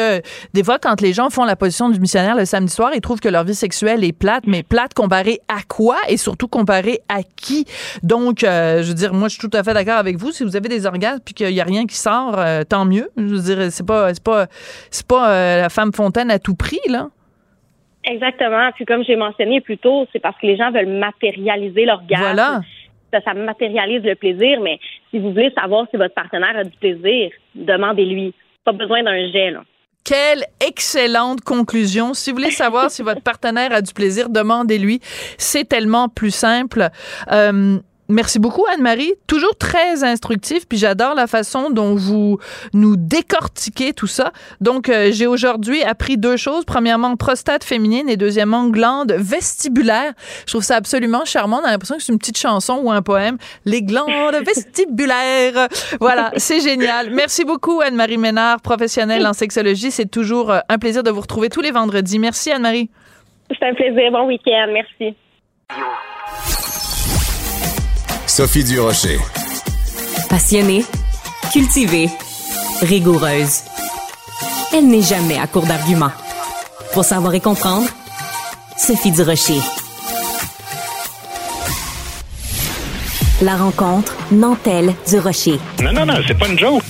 [0.53, 3.19] des fois, quand les gens font la position du missionnaire le samedi soir, ils trouvent
[3.19, 7.23] que leur vie sexuelle est plate, mais plate comparée à quoi et surtout comparée à
[7.23, 7.65] qui?
[8.03, 10.31] Donc, euh, je veux dire, moi, je suis tout à fait d'accord avec vous.
[10.31, 13.09] Si vous avez des orgasmes puis qu'il y a rien qui sort, euh, tant mieux.
[13.17, 14.47] Je veux dire, c'est pas, c'est pas,
[14.89, 17.07] c'est pas euh, la femme fontaine à tout prix, là.
[18.03, 18.71] Exactement.
[18.75, 22.21] Puis comme j'ai mentionné plus tôt, c'est parce que les gens veulent matérialiser l'orgasme.
[22.21, 22.61] Voilà.
[23.11, 26.77] Ça, ça matérialise le plaisir, mais si vous voulez savoir si votre partenaire a du
[26.77, 28.33] plaisir, demandez-lui.
[28.63, 29.63] Pas besoin d'un jet, là.
[30.09, 32.15] Quelle excellente conclusion.
[32.15, 35.01] Si vous voulez savoir si votre partenaire a du plaisir, demandez-lui.
[35.37, 36.89] C'est tellement plus simple.
[37.31, 37.77] Euh,
[38.09, 39.13] merci beaucoup, Anne-Marie.
[39.27, 42.39] Toujours très instructif, puis j'adore la façon dont vous
[42.73, 44.31] nous décortiquez tout ça.
[44.61, 46.65] Donc, euh, j'ai aujourd'hui appris deux choses.
[46.65, 50.13] Premièrement, prostate féminine et deuxièmement, glande vestibulaire.
[50.41, 51.61] Je trouve ça absolument charmant.
[51.61, 53.37] On a l'impression que c'est une petite chanson ou un poème.
[53.65, 54.09] Les glandes
[54.45, 55.67] vestibulaires.
[55.99, 57.11] Voilà, c'est génial.
[57.11, 59.91] Merci beaucoup, Anne-Marie Ménard, professionnelle en sexologie.
[59.91, 62.19] C'est toujours euh, un plaisir de vous retrouver tous les vendredis.
[62.19, 62.89] Merci, Anne-Marie.
[63.49, 64.11] C'est un plaisir.
[64.11, 64.67] Bon week-end.
[64.71, 65.15] Merci.
[68.39, 69.19] Sophie Durocher.
[70.29, 70.85] Passionnée,
[71.51, 72.09] cultivée,
[72.81, 73.63] rigoureuse.
[74.73, 76.13] Elle n'est jamais à court d'arguments.
[76.93, 77.89] Pour savoir et comprendre,
[78.77, 79.59] Sophie Durocher.
[83.41, 85.59] La rencontre Nantel du Rocher.
[85.83, 86.85] Non, non, non, c'est pas une joke.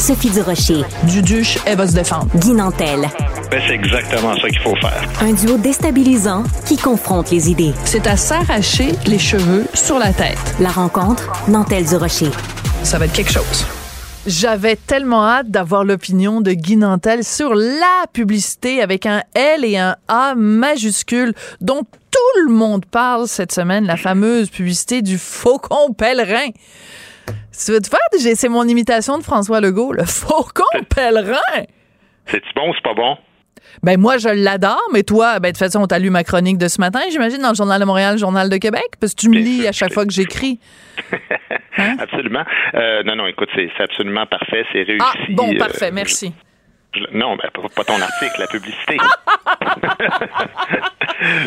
[0.00, 0.82] Sophie Durocher.
[1.04, 2.26] Duduche, elle va se défendre.
[2.34, 3.06] Guy Nantel.
[3.50, 5.02] Ben, c'est exactement ça qu'il faut faire.
[5.20, 7.74] Un duo déstabilisant qui confronte les idées.
[7.84, 10.38] C'est à s'arracher les cheveux sur la tête.
[10.58, 12.30] La rencontre Nantel du Rocher.
[12.82, 13.66] Ça va être quelque chose.
[14.26, 19.76] J'avais tellement hâte d'avoir l'opinion de Guy Nantel sur la publicité avec un L et
[19.76, 25.92] un A majuscule dont tout le monde parle cette semaine, la fameuse publicité du faucon
[25.92, 26.48] pèlerin.
[27.64, 28.00] Tu veux te faire?
[28.34, 30.64] C'est mon imitation de François Legault, le faucon
[30.94, 31.64] pèlerin.
[32.26, 33.16] C'est-tu bon ou c'est pas bon?
[33.82, 36.68] Ben moi, je l'adore, mais toi, ben de toute façon, t'as lu ma chronique de
[36.68, 39.28] ce matin, j'imagine, dans le Journal de Montréal, le Journal de Québec, parce que tu
[39.28, 40.58] me lis à chaque fois que j'écris.
[41.78, 41.96] Hein?
[42.00, 42.42] absolument.
[42.74, 44.98] Euh, non, non, écoute, c'est absolument parfait, c'est réussi.
[45.00, 46.34] Ah, bon, parfait, merci.
[47.12, 48.96] non, ben, pas ton article, la publicité.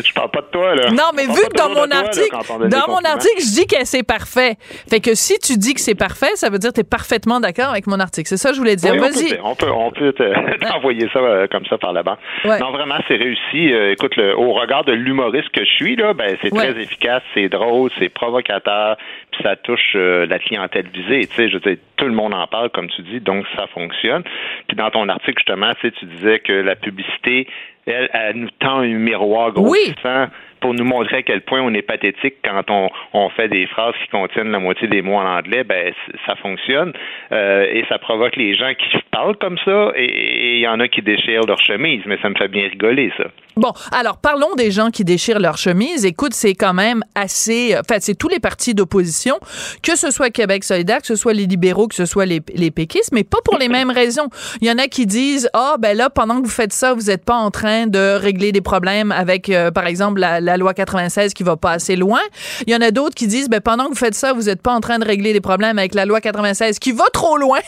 [0.04, 0.90] je parle pas de toi, là.
[0.90, 2.36] Non, mais vu que dans mon article,
[2.68, 4.56] dans mon article, je dis que c'est parfait.
[4.88, 7.40] Fait que si tu dis que c'est parfait, ça veut dire que tu es parfaitement
[7.40, 8.28] d'accord avec mon article.
[8.28, 8.94] C'est ça que je voulais dire.
[8.94, 9.38] Vas-y.
[9.42, 10.12] On peut, on peut,
[10.60, 12.18] t'envoyer ça euh, comme ça par là-bas.
[12.44, 13.72] Non, vraiment, c'est réussi.
[13.72, 17.22] Euh, écoute, le, au regard de l'humoriste que je suis, là, ben, c'est très efficace,
[17.34, 18.96] c'est drôle, c'est provocateur,
[19.30, 21.26] puis ça touche euh, la clientèle visée.
[21.26, 24.22] Tu sais, je veux tout le monde en parle, comme tu dis, donc ça fonctionne.
[24.68, 27.46] Puis dans ton article, justement, tu disais que la publicité
[27.86, 30.26] elle, nous tend un miroir grossissant
[30.60, 33.94] pour nous montrer à quel point on est pathétique quand on, on fait des phrases
[34.02, 35.92] qui contiennent la moitié des mots en anglais, ben
[36.26, 36.92] ça fonctionne
[37.32, 40.88] euh, et ça provoque les gens qui parlent comme ça et il y en a
[40.88, 43.24] qui déchirent leur chemise, mais ça me fait bien rigoler ça.
[43.56, 46.04] Bon, alors parlons des gens qui déchirent leur chemise.
[46.04, 47.76] Écoute, c'est quand même assez.
[47.78, 49.38] En fait, c'est tous les partis d'opposition,
[49.82, 52.70] que ce soit Québec solidaire, que ce soit les libéraux, que ce soit les, les
[52.70, 54.28] péquistes, mais pas pour les mêmes raisons.
[54.60, 57.02] Il y en a qui disent ah ben là pendant que vous faites ça, vous
[57.02, 61.34] n'êtes pas en train de régler des problèmes avec, euh, par exemple, la, loi 96
[61.34, 62.20] qui va pas assez loin.
[62.66, 64.62] Il y en a d'autres qui disent ben pendant que vous faites ça, vous n'êtes
[64.62, 67.60] pas en train de régler des problèmes avec la loi 96 qui va trop loin.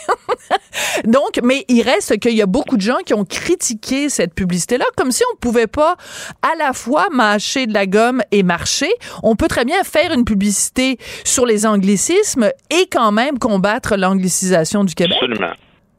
[1.05, 4.77] Donc, mais il reste qu'il y a beaucoup de gens qui ont critiqué cette publicité
[4.77, 8.91] là, comme si on pouvait à la fois mâcher de la gomme et marcher.
[9.23, 14.83] On peut très bien faire une publicité sur les anglicismes et quand même combattre l'anglicisation
[14.83, 15.17] du Québec.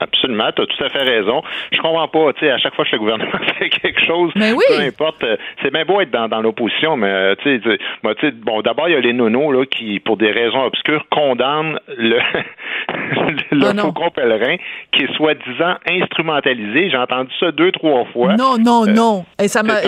[0.00, 1.42] Absolument, tu as tout à fait raison.
[1.72, 4.52] Je comprends pas, tu sais, à chaque fois que le gouvernement fait quelque chose, mais
[4.52, 4.64] oui.
[4.68, 8.60] peu importe, euh, c'est bien beau être dans, dans l'opposition, mais euh, tu sais, bon,
[8.62, 12.18] d'abord, il y a les nonos là, qui, pour des raisons obscures, condamnent le,
[13.50, 14.56] le oh faucon pèlerin
[14.92, 16.90] qui est soi-disant instrumentalisé.
[16.90, 18.36] J'ai entendu ça deux, trois fois.
[18.36, 19.24] Non, non, euh, non.
[19.42, 19.80] Et ça m'a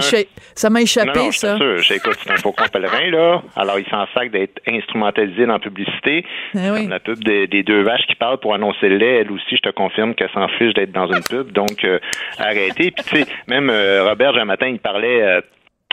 [0.54, 1.56] ça m'a échappé, non, non, ça.
[1.56, 1.96] Sûr.
[1.96, 3.42] Écoute, c'est un faucon pèlerin, là.
[3.56, 6.24] Alors, il s'en sac d'être instrumentalisé dans la publicité.
[6.54, 6.80] Eh oui.
[6.82, 9.56] Comme la pub des, des, deux vaches qui parlent pour annoncer le lait, elle aussi,
[9.56, 11.52] je te confirme qu'elle s'en fiche d'être dans une pub.
[11.52, 11.98] Donc, euh,
[12.38, 12.90] arrêtez.
[12.90, 15.40] Puis, tu sais, même euh, Robert, un matin, il parlait euh,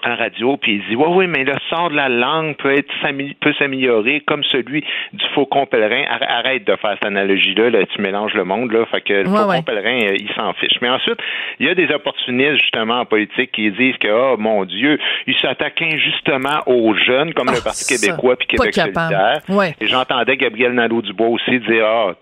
[0.06, 2.88] en radio, puis il dit oui, oui, mais le sort de la langue peut être
[3.41, 4.82] peut s'améliorer comme celui
[5.13, 6.04] du faucon pèlerin.
[6.08, 9.63] Arrête de faire cette analogie-là, là, tu mélanges le monde, là, fait que le faucon
[9.63, 10.78] pèlerin, il s'en fiche.
[10.82, 11.17] Mais ensuite,
[11.60, 15.38] il y a des opportunistes justement en politique qui disent que oh mon Dieu, ils
[15.39, 19.41] s'attaquent injustement aux jeunes, comme le ah, Parti québécois puis Québec solidaire.
[19.82, 22.13] Et j'entendais Gabriel Nadeau-Dubois aussi dire ah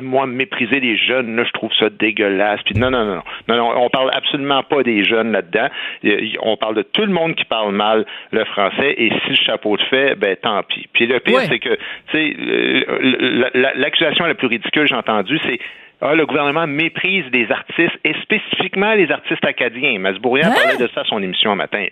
[0.00, 2.60] moi, mépriser les jeunes, là, je trouve ça dégueulasse.
[2.64, 5.68] Puis non, non, non, non, non, on parle absolument pas des jeunes là-dedans.
[6.42, 8.94] On parle de tout le monde qui parle mal le français.
[8.96, 10.88] Et si le chapeau de fait, ben tant pis.
[10.92, 15.58] Puis le pire, c'est que, tu sais, euh, l'accusation la plus ridicule j'ai entendue, c'est
[16.00, 19.98] ah, le gouvernement méprise des artistes et spécifiquement les artistes acadiens.
[19.98, 20.54] Masbourian hein?
[20.54, 21.86] parlait de ça à son émission un matin.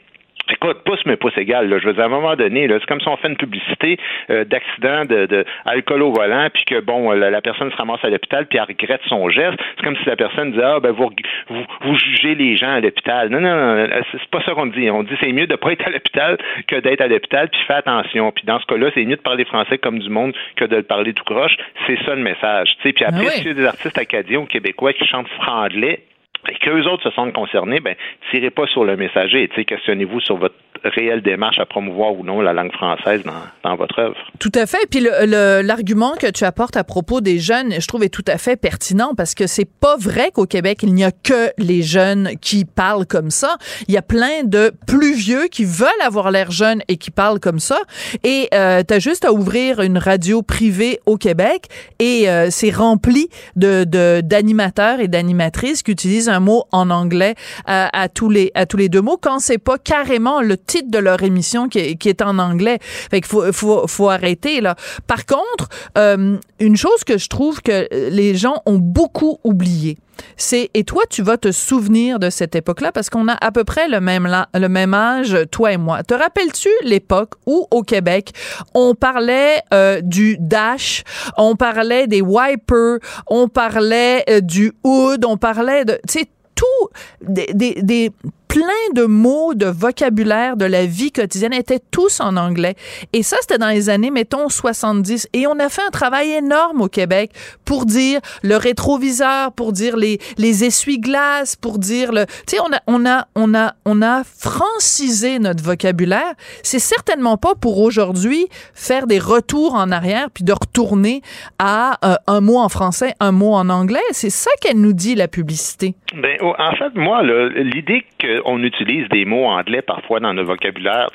[0.53, 1.69] Écoute, pouce mais pouce égal.
[1.69, 1.79] Là.
[1.79, 4.45] Je veux dire, à un moment donné, c'est comme si on fait une publicité euh,
[4.45, 8.47] d'accident de, de, alcool au volant, puis que bon, la, personne se ramasse à l'hôpital,
[8.47, 9.59] puis elle regrette son geste.
[9.77, 11.11] C'est comme si la personne disait ah ben vous,
[11.49, 13.31] vous, vous jugez les gens à l'hôpital.
[13.31, 14.91] Non, non, non, c'est pas ça qu'on dit.
[14.91, 16.37] On dit c'est mieux de pas être à l'hôpital
[16.67, 18.31] que d'être à l'hôpital, puis fais attention.
[18.33, 20.83] Puis dans ce cas-là, c'est mieux de parler français comme du monde que de le
[20.83, 21.57] parler tout croche.
[21.87, 22.77] C'est ça le message.
[22.83, 26.01] Puis après, ah y a des artistes acadiens ou québécois qui chantent franglais,
[26.49, 27.95] et qu'eux autres se sentent concernés, ben,
[28.31, 29.49] tirez pas sur le messager.
[29.49, 33.33] Questionnez-vous sur votre réelle démarche à promouvoir ou non la langue française dans,
[33.64, 34.16] dans votre œuvre.
[34.38, 34.87] Tout à fait.
[34.90, 38.57] Puis l'argument que tu apportes à propos des jeunes, je trouve est tout à fait
[38.57, 42.64] pertinent parce que c'est pas vrai qu'au Québec, il n'y a que les jeunes qui
[42.64, 43.57] parlent comme ça.
[43.88, 47.40] Il y a plein de plus vieux qui veulent avoir l'air jeunes et qui parlent
[47.40, 47.79] comme ça.
[48.25, 51.66] Et euh, tu as juste à ouvrir une radio privée au Québec
[51.99, 53.85] et euh, c'est rempli de
[54.21, 57.35] d'animateurs et d'animatrices qui utilisent un mot en anglais
[57.68, 60.99] euh, à tous les à tous les deux mots quand c'est pas carrément le de
[60.99, 62.79] leur émission qui est, en anglais.
[62.81, 64.77] Fait qu'il faut, faut, faut arrêter là.
[65.07, 69.99] Par contre, euh, une chose que je trouve que les gens ont beaucoup oublié,
[70.37, 73.65] c'est et toi tu vas te souvenir de cette époque-là parce qu'on a à peu
[73.65, 76.03] près le même le même âge toi et moi.
[76.03, 78.33] Te rappelles-tu l'époque où au Québec
[78.75, 81.03] on parlait euh, du dash,
[81.37, 86.89] on parlait des wipers, on parlait euh, du hood, on parlait de tu sais tout
[87.23, 88.13] des, des
[88.53, 92.75] plein de mots, de vocabulaire de la vie quotidienne étaient tous en anglais.
[93.15, 95.27] Et ça, c'était dans les années, mettons, 70.
[95.33, 97.31] Et on a fait un travail énorme au Québec
[97.65, 102.71] pour dire le rétroviseur, pour dire les, les essuie-glaces, pour dire le, tu sais, on
[102.75, 106.35] a, on a, on a, on a francisé notre vocabulaire.
[106.62, 111.23] C'est certainement pas pour aujourd'hui faire des retours en arrière puis de retourner
[111.59, 114.01] à euh, un mot en français, un mot en anglais.
[114.11, 115.95] C'est ça qu'elle nous dit, la publicité.
[116.15, 121.09] Ben, en fait, moi, l'idée que on utilise des mots anglais parfois dans nos vocabulaire.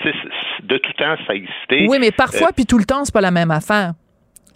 [0.63, 1.85] de tout temps, ça existait.
[1.87, 3.93] Oui, mais parfois, euh, puis tout le temps, c'est pas la même affaire.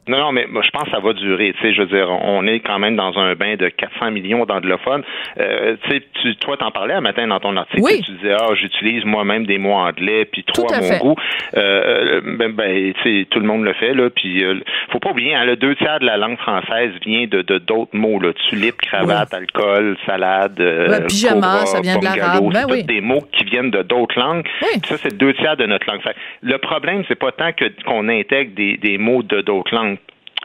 [0.08, 1.54] Non, non, mais moi, je pense que ça va durer.
[1.54, 4.46] Tu sais, je veux dire, on est quand même dans un bain de 400 millions
[4.46, 5.04] d'anglophones.
[5.40, 7.84] Euh, tu sais, tu, toi, t'en parlais un matin dans ton article.
[7.84, 8.02] Oui.
[8.04, 11.16] Tu disais, ah, j'utilise moi-même des mots anglais, puis trois à mon goût.
[11.56, 14.10] Euh, ben, ben tu sais, tout le monde le fait, là.
[14.10, 14.56] Puis, euh,
[14.92, 18.20] faut pas oublier, hein, le deux tiers de la langue française vient de d'autres mots,
[18.20, 18.34] là.
[18.50, 22.52] Tulipe, cravate, alcool, salade, ouais, pyjama, ça vient de l'arabe.
[22.52, 22.84] Ben, oui.
[22.84, 24.48] des mots qui viennent de d'autres langues.
[24.64, 24.82] Oui.
[24.84, 26.02] Ça, c'est deux tiers de notre langue.
[26.42, 29.92] le problème, c'est pas tant que qu'on intègre des, des mots de d'autres langues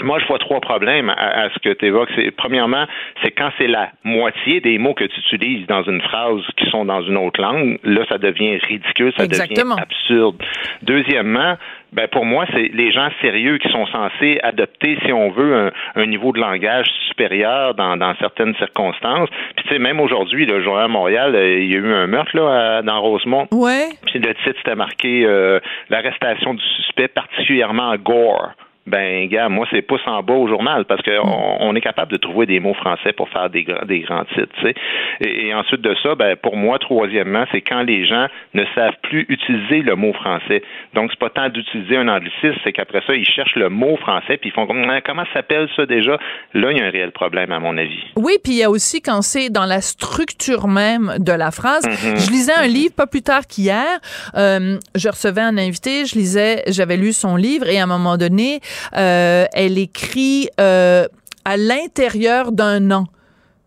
[0.02, 2.10] moi, je vois trois problèmes à, ce que tu évoques.
[2.36, 2.84] Premièrement,
[3.22, 6.84] c'est quand c'est la moitié des mots que tu utilises dans une phrase qui sont
[6.84, 10.36] dans une autre langue, là, ça devient ridicule, ça devient absurde.
[10.82, 11.56] Deuxièmement,
[11.92, 16.06] ben pour moi, c'est les gens sérieux qui sont censés adopter, si on veut, un,
[16.06, 19.30] niveau de langage supérieur dans, dans certaines circonstances.
[19.56, 22.06] Puis tu sais, même aujourd'hui, le journal à Montréal, euh, il y a eu un
[22.06, 23.48] meurtre là dans Rosemont.
[23.50, 23.88] Ouais.
[24.04, 28.52] Puis le titre c'était marqué euh, l'arrestation du suspect particulièrement gore
[28.86, 31.56] ben gars, moi c'est pouce en bas au journal parce qu'on mm.
[31.60, 34.54] on est capable de trouver des mots français pour faire des, des grands titres.
[34.60, 34.74] Tu sais.
[35.20, 39.26] Et, ensuite de ça, ben pour moi, troisièmement, c'est quand les gens ne savent plus
[39.28, 40.62] utiliser le mot français.
[40.94, 44.36] Donc c'est pas tant d'utiliser un anglicisme, c'est qu'après ça, ils cherchent le mot français
[44.36, 46.18] puis ils font comme comment s'appelle ça déjà?
[46.54, 48.02] Là, il y a un réel problème à mon avis.
[48.16, 51.84] Oui, puis il y a aussi quand c'est dans la structure même de la phrase.
[51.86, 52.26] Mm-hmm.
[52.26, 53.98] Je lisais un livre pas plus tard qu'hier.
[54.36, 58.16] Euh, je recevais un invité, je lisais, j'avais lu son livre et à un moment
[58.16, 58.60] donné
[58.92, 61.06] elle écrit euh,
[61.44, 63.06] à l'intérieur d'un an.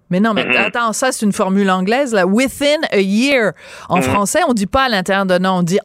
[0.10, 0.66] Mais non, mais mm-hmm.
[0.66, 2.26] attends, ça c'est une formule anglaise là.
[2.26, 3.52] Within a year.
[3.90, 4.04] En mm-hmm.
[4.04, 5.80] français, on dit pas à l'intérieur d'un an, on dit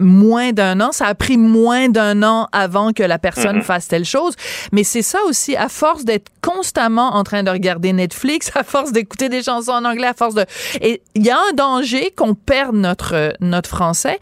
[0.00, 0.92] moins d'un an.
[0.92, 3.62] Ça a pris moins d'un an avant que la personne mm-hmm.
[3.62, 4.34] fasse telle chose.
[4.72, 8.92] Mais c'est ça aussi, à force d'être constamment en train de regarder Netflix, à force
[8.92, 10.44] d'écouter des chansons en anglais, à force de,
[10.80, 14.18] et il y a un danger qu'on perde notre notre français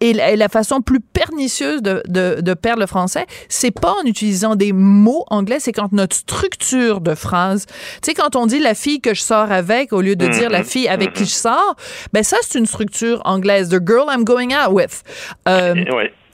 [0.00, 4.56] et la, façon plus pernicieuse de, de, de perdre le français, c'est pas en utilisant
[4.56, 8.74] des mots anglais, c'est quand notre structure de phrase, tu sais, quand on dit la
[8.74, 10.64] fille que je sors avec au lieu de dire la mm-hmm.
[10.64, 11.28] fille avec qui mm-hmm.
[11.28, 11.76] je sors,
[12.12, 13.68] ben ça, c'est une structure anglaise.
[13.68, 15.02] The girl I'm going out with.
[15.48, 15.74] Euh,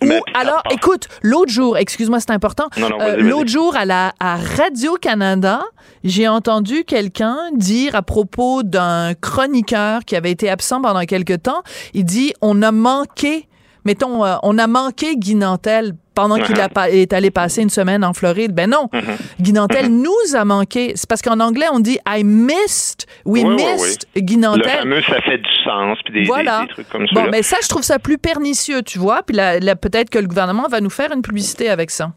[0.03, 2.68] Ou, alors, écoute, l'autre jour, excuse-moi, c'est important.
[2.79, 5.62] Euh, l'autre jour, à la à Radio-Canada,
[6.03, 11.62] j'ai entendu quelqu'un dire à propos d'un chroniqueur qui avait été absent pendant quelque temps,
[11.94, 13.48] il dit on a manqué
[13.84, 16.90] mettons, euh, on a manqué Guy Nantel pendant qu'il uh-huh.
[16.90, 18.52] est allé passer une semaine en Floride.
[18.52, 19.16] Ben non, uh-huh.
[19.40, 20.02] Guy Nantel uh-huh.
[20.02, 20.92] nous a manqué.
[20.94, 24.62] C'est parce qu'en anglais, on dit I missed, we missed Guy Nantel.
[24.62, 26.66] Le fameux, ça fait du sens, puis des, voilà.
[26.68, 27.14] trucs comme ça.
[27.14, 29.22] Bon, mais ça, je trouve ça plus pernicieux, tu vois.
[29.22, 32.12] Puis peut-être que le gouvernement va nous faire une publicité avec ça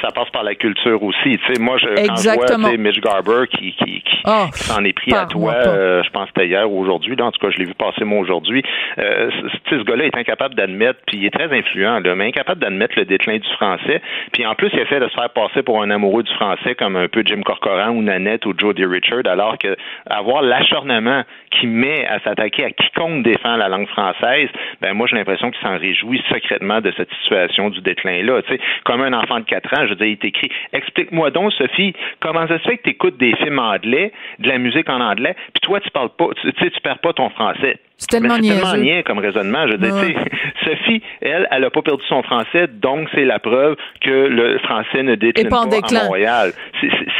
[0.00, 1.38] ça passe par la culture aussi.
[1.38, 4.92] Tu sais, moi, je, quand je vois Mitch Garber qui, qui, qui, oh, s'en est
[4.92, 7.58] pris à toi, euh, je pense que c'était hier ou aujourd'hui, en tout cas, je
[7.58, 8.62] l'ai vu passer moi aujourd'hui.
[8.98, 9.30] Euh,
[9.70, 13.04] ce gars-là est incapable d'admettre, puis il est très influent, là, mais incapable d'admettre le
[13.04, 14.00] déclin du français.
[14.32, 16.96] Puis en plus, il essaie de se faire passer pour un amoureux du français comme
[16.96, 19.76] un peu Jim Corcoran ou Nanette ou Jody Richard, alors que
[20.08, 24.48] avoir l'acharnement qui met à s'attaquer à quiconque défend la langue française,
[24.80, 28.42] ben moi j'ai l'impression qu'il s'en réjouit secrètement de cette situation du déclin-là.
[28.42, 31.94] Tu sais, comme un enfant de 4 ans, Je veux dire, il Explique-moi donc, Sophie,
[32.20, 35.34] comment ça se fait que tu écoutes des films anglais, de la musique en anglais,
[35.52, 37.78] puis toi, tu parles pas, tu sais, tu perds pas ton français.
[37.98, 39.66] C'est tellement, niais comme raisonnement.
[39.66, 39.94] Je veux dire,
[40.64, 45.02] Sophie, elle, elle a pas perdu son français, donc c'est la preuve que le français
[45.02, 46.52] ne décline pas, à Montréal.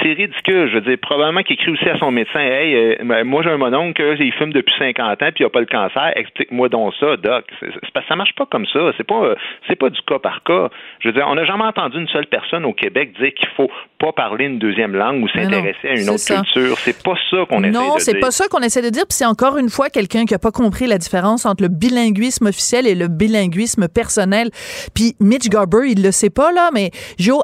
[0.02, 0.68] C'est ridicule.
[0.68, 3.50] Je veux dire, probablement qu'il écrit aussi à son médecin, hey, euh, ben, moi j'ai
[3.50, 6.12] un mononcle, il fume depuis 50 ans, puis il a pas le cancer.
[6.14, 7.46] Explique-moi donc ça, doc.
[7.58, 7.70] C'est,
[8.06, 8.92] ça marche pas comme ça.
[8.98, 9.34] C'est pas,
[9.68, 10.68] c'est pas du cas par cas.
[11.00, 13.70] Je veux dire, on n'a jamais entendu une seule personne au Québec dire qu'il faut
[13.98, 16.76] pas parler une deuxième langue ou s'intéresser à une autre culture.
[16.78, 17.80] C'est pas ça qu'on essaie de dire.
[17.80, 19.04] Non, c'est pas ça qu'on essaie de dire.
[19.08, 22.46] Puis c'est encore une fois quelqu'un qui a pas compris la différence entre le bilinguisme
[22.46, 24.50] officiel et le bilinguisme personnel.
[24.94, 26.90] Puis Mitch Garber, il le sait pas là, mais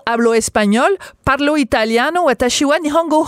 [0.07, 0.91] hablo espagnol,
[1.25, 3.27] parlo italiano, watashiwa nihongo.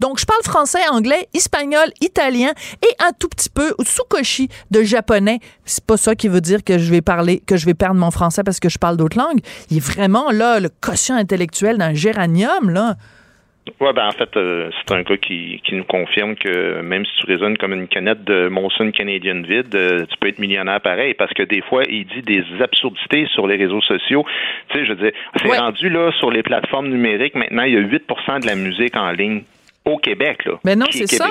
[0.00, 2.50] Donc je parle français, anglais, espagnol, italien
[2.82, 5.38] et un tout petit peu sukoshi de japonais.
[5.64, 8.10] C'est pas ça qui veut dire que je vais parler, que je vais perdre mon
[8.10, 9.40] français parce que je parle d'autres langues.
[9.70, 12.96] Il est vraiment là le quotient intellectuel d'un géranium là.
[13.80, 17.12] Oui, ben en fait, euh, c'est un gars qui, qui nous confirme que même si
[17.18, 21.14] tu résonnes comme une canette de Molson Canadian vide, euh, tu peux être millionnaire pareil,
[21.14, 24.24] parce que des fois, il dit des absurdités sur les réseaux sociaux.
[24.68, 27.76] Tu sais, je veux dire, c'est rendu là sur les plateformes numériques, maintenant, il y
[27.76, 29.42] a 8% de la musique en ligne
[29.84, 30.52] au Québec, là.
[30.64, 31.28] Mais non, c'est ça.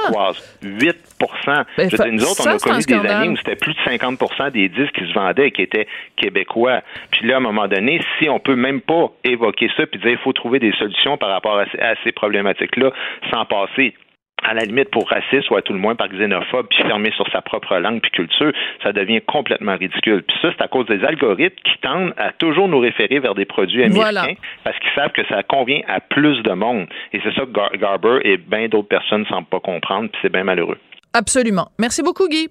[0.61, 0.97] 8
[1.45, 4.69] ben, je Nous autres, on a connu des années où c'était plus de 50% des
[4.69, 5.87] disques qui se vendaient qui étaient
[6.17, 6.81] québécois.
[7.11, 10.11] Puis là, à un moment donné, si on peut même pas évoquer ça puis dire
[10.11, 12.91] il faut trouver des solutions par rapport à ces problématiques-là
[13.31, 13.95] sans passer
[14.43, 17.29] à la limite pour raciste ou à tout le moins par xénophobe, puis fermé sur
[17.31, 18.51] sa propre langue puis culture,
[18.83, 20.23] ça devient complètement ridicule.
[20.23, 23.45] Puis ça, c'est à cause des algorithmes qui tendent à toujours nous référer vers des
[23.45, 26.87] produits américains parce qu'ils savent que ça convient à plus de monde.
[27.13, 30.31] Et c'est ça que Garber et bien d'autres personnes ne semblent pas comprendre, puis c'est
[30.31, 30.77] bien malheureux.
[31.13, 31.69] Absolument.
[31.79, 32.47] Merci beaucoup, Guy.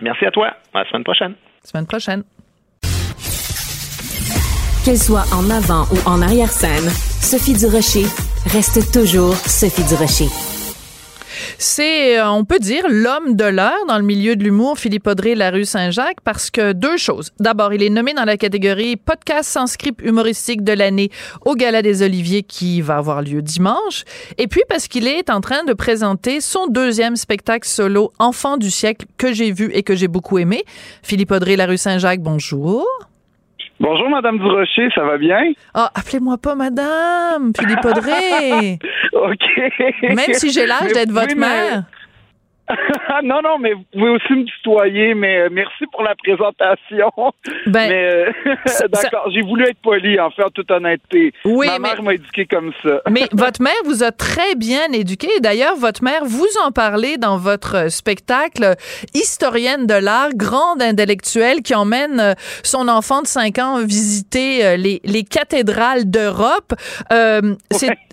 [0.00, 0.48] Merci à toi.
[0.74, 1.34] À la semaine prochaine.
[1.62, 2.22] Semaine prochaine.
[4.84, 6.88] Qu'elle soit en avant ou en arrière-scène,
[7.20, 8.08] Sophie Durocher
[8.46, 10.49] reste toujours Sophie Durocher.
[11.58, 15.34] C'est, euh, on peut dire, l'homme de l'heure dans le milieu de l'humour, Philippe Audrey,
[15.34, 17.30] la rue Saint-Jacques, parce que deux choses.
[17.38, 21.10] D'abord, il est nommé dans la catégorie podcast sans script humoristique de l'année
[21.44, 24.04] au Gala des Oliviers qui va avoir lieu dimanche.
[24.38, 28.70] Et puis parce qu'il est en train de présenter son deuxième spectacle solo Enfant du
[28.70, 30.64] siècle que j'ai vu et que j'ai beaucoup aimé.
[31.02, 32.86] Philippe Audrey, la rue Saint-Jacques, bonjour.
[33.80, 35.52] Bonjour, Madame Durocher, ça va bien?
[35.72, 38.78] Ah, appelez-moi pas Madame, Philippe Audrey.
[39.14, 40.02] OK.
[40.02, 41.84] Même si j'ai l'âge d'être votre mère.
[43.24, 47.10] non, non, mais vous pouvez aussi me tutoyer, mais euh, merci pour la présentation.
[47.66, 48.32] Ben, mais euh,
[48.88, 51.32] d'accord, j'ai voulu être poli, en fait, en toute honnêteté.
[51.44, 53.00] Oui, Ma mère m'a éduqué comme ça.
[53.10, 55.28] mais votre mère vous a très bien éduqué.
[55.40, 58.74] D'ailleurs, votre mère, vous en parlez dans votre spectacle
[59.14, 65.24] Historienne de l'art, grande intellectuelle qui emmène son enfant de 5 ans visiter les, les
[65.24, 66.74] cathédrales d'Europe.
[67.12, 67.54] Euh,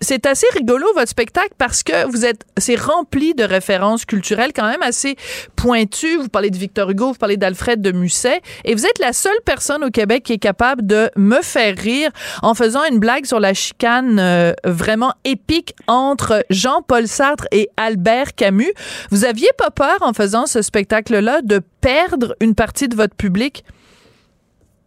[0.01, 4.69] C'est assez rigolo, votre spectacle, parce que vous êtes, c'est rempli de références culturelles quand
[4.69, 5.15] même assez
[5.55, 6.17] pointu.
[6.17, 9.39] Vous parlez de Victor Hugo, vous parlez d'Alfred de Musset, et vous êtes la seule
[9.45, 12.11] personne au Québec qui est capable de me faire rire
[12.43, 18.35] en faisant une blague sur la chicane euh, vraiment épique entre Jean-Paul Sartre et Albert
[18.35, 18.73] Camus.
[19.11, 23.63] Vous aviez pas peur en faisant ce spectacle-là de perdre une partie de votre public?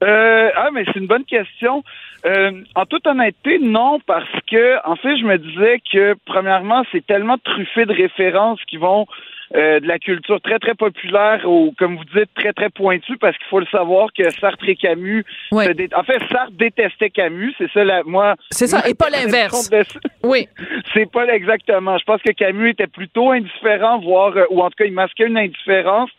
[0.02, 1.82] Euh, ah, mais c'est une bonne question.
[2.26, 7.06] Euh, en toute honnêteté, non, parce que, en fait, je me disais que, premièrement, c'est
[7.06, 9.06] tellement truffé de références qui vont
[9.54, 13.36] euh, de la culture très, très populaire ou, comme vous dites, très, très pointue, parce
[13.36, 15.24] qu'il faut le savoir que Sartre et Camus...
[15.52, 18.36] En fait, Sartre détestait Camus, c'est ça, la, moi...
[18.50, 19.70] C'est ça, et pas l'inverse.
[20.22, 20.46] Oui.
[20.92, 21.96] c'est pas exactement.
[21.98, 24.36] Je pense que Camus était plutôt indifférent, voire...
[24.36, 26.10] Euh, ou en tout cas, il masquait une indifférence.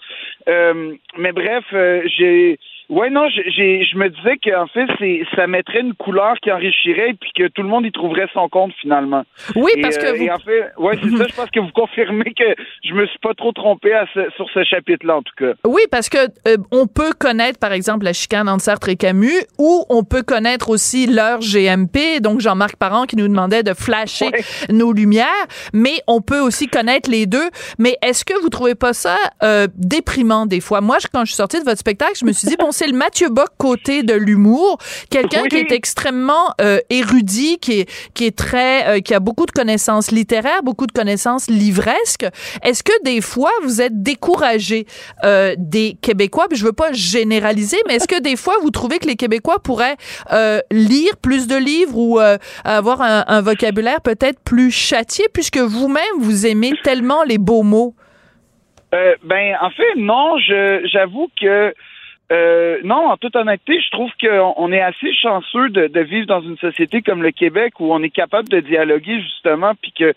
[0.50, 2.60] Euh, mais bref, j'ai
[2.92, 7.12] oui, non, j'ai, je me disais qu'en fait, c'est, ça mettrait une couleur qui enrichirait
[7.12, 9.24] et puis que tout le monde y trouverait son compte finalement.
[9.56, 10.08] Oui, parce que.
[10.08, 10.24] Euh, vous...
[10.24, 11.26] Et en fait, ouais, c'est ça.
[11.30, 12.44] Je pense que vous confirmez que
[12.84, 15.54] je me suis pas trop trompé à sur ce chapitre-là, en tout cas.
[15.66, 16.18] Oui, parce que
[16.50, 20.24] euh, on peut connaître, par exemple, la chicane entre Sartre et Camus, ou on peut
[20.24, 24.32] connaître aussi leur GMP, donc Jean-Marc Parent qui nous demandait de flasher
[24.70, 25.28] nos lumières,
[25.74, 27.50] mais on peut aussi connaître les deux.
[27.80, 30.82] Mais est-ce que vous trouvez pas ça euh, déprimant des fois?
[30.82, 32.98] Moi, quand je suis sortie de votre spectacle, je me suis dit, bon, c'est le
[32.98, 34.80] Mathieu Bock côté de l'humour,
[35.12, 39.46] quelqu'un qui est extrêmement euh, érudit, qui est qui est très euh, qui a beaucoup
[39.46, 42.26] de connaissances littéraires, beaucoup de connaissances livresques.
[42.64, 44.88] Est-ce que des fois vous êtes découragé
[45.24, 48.98] euh, des Québécois, puis je veux pas généraliser, mais est-ce que des fois vous trouvez
[48.98, 49.98] que les Québécois pourraient
[50.72, 52.20] lire plus de livres ou
[52.64, 57.94] avoir un, un vocabulaire peut-être plus châtié puisque vous-même vous aimez tellement les beaux mots?
[58.92, 61.74] ben en fait non, je j'avoue que
[62.32, 66.58] Euh, non, en toute honnêteté, je trouve qu'on est assez chanceux de, vivre dans une
[66.58, 70.14] société comme le Québec où on est capable de dialoguer justement, puis que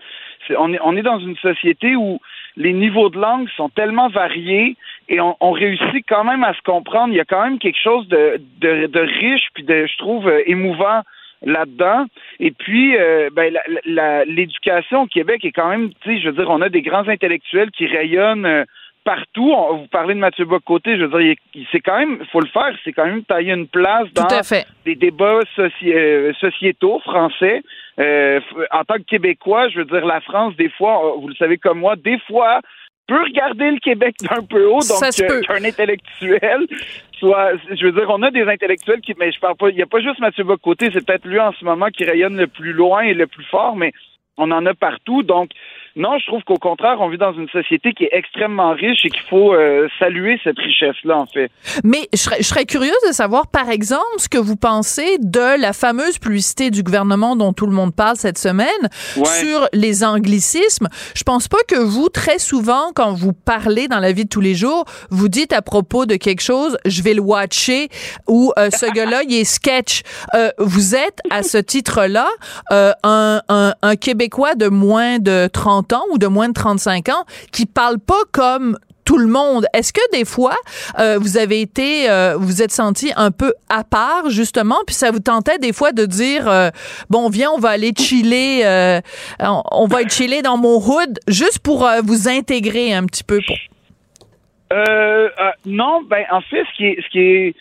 [0.57, 2.21] on est, on est dans une société où
[2.57, 4.77] les niveaux de langue sont tellement variés
[5.09, 7.13] et on, réussit quand même à se comprendre.
[7.13, 8.41] Il y a quand même quelque chose de,
[9.21, 11.01] riche puis de, je trouve, euh, émouvant
[11.43, 12.07] là-dedans.
[12.39, 13.53] Et puis, euh, ben,
[14.27, 17.09] l'éducation au Québec est quand même, tu sais, je veux dire, on a des grands
[17.09, 18.65] intellectuels qui rayonnent
[19.07, 19.55] euh, partout.
[19.73, 21.37] vous parlez de Mathieu Bocoté, je veux dire,
[21.71, 24.27] c'est quand même, il faut le faire, c'est quand même tailler une place dans
[24.85, 27.63] des débats euh, sociétaux français.
[27.99, 28.41] Euh,
[28.73, 31.79] en tant que Québécois, je veux dire, la France, des fois, vous le savez comme
[31.81, 32.61] moi, des fois,
[33.07, 36.67] peut regarder le Québec d'un peu haut, donc qu'un intellectuel
[37.19, 39.83] soit, je veux dire, on a des intellectuels qui, mais je parle pas, il n'y
[39.83, 42.73] a pas juste Mathieu Bocoté, c'est peut-être lui en ce moment qui rayonne le plus
[42.73, 43.93] loin et le plus fort, mais
[44.37, 45.51] on en a partout, donc
[45.97, 49.11] non, je trouve qu'au contraire, on vit dans une société qui est extrêmement riche et
[49.11, 51.53] qu'il faut euh, saluer cette richesse-là, en fait.
[51.85, 55.61] Mais je serais, je serais, curieuse de savoir, par exemple, ce que vous pensez de
[55.61, 60.89] la fameuse publicité du gouvernement dont tout le monde parle cette semaine sur les anglicismes.
[61.15, 64.41] Je pense pas que vous, très souvent, quand vous parlez dans la vie de tous
[64.41, 67.89] les jours, vous dites à propos de quelque chose, je vais le watcher
[68.27, 70.03] ou euh, ce gars-là, il est sketch.
[70.35, 72.27] Euh, vous êtes, à ce titre-là,
[72.73, 77.25] un, un, un Québécois de moins de 30 ans ou de moins de 35 ans
[77.53, 79.67] qui parlent pas comme tout le monde.
[79.75, 80.57] Est-ce que des fois,
[80.99, 85.11] euh, vous avez été, euh, vous êtes senti un peu à part, justement, puis ça
[85.11, 86.71] vous tentait des fois de dire, euh,
[87.11, 88.63] bon, viens, on va aller chiller,
[89.41, 93.41] on, va aller chiller dans mon hood, juste pour vous intégrer un petit peu.
[93.47, 93.57] Pour...
[95.67, 97.55] non, ben, en fait, ce qui est, ce qui est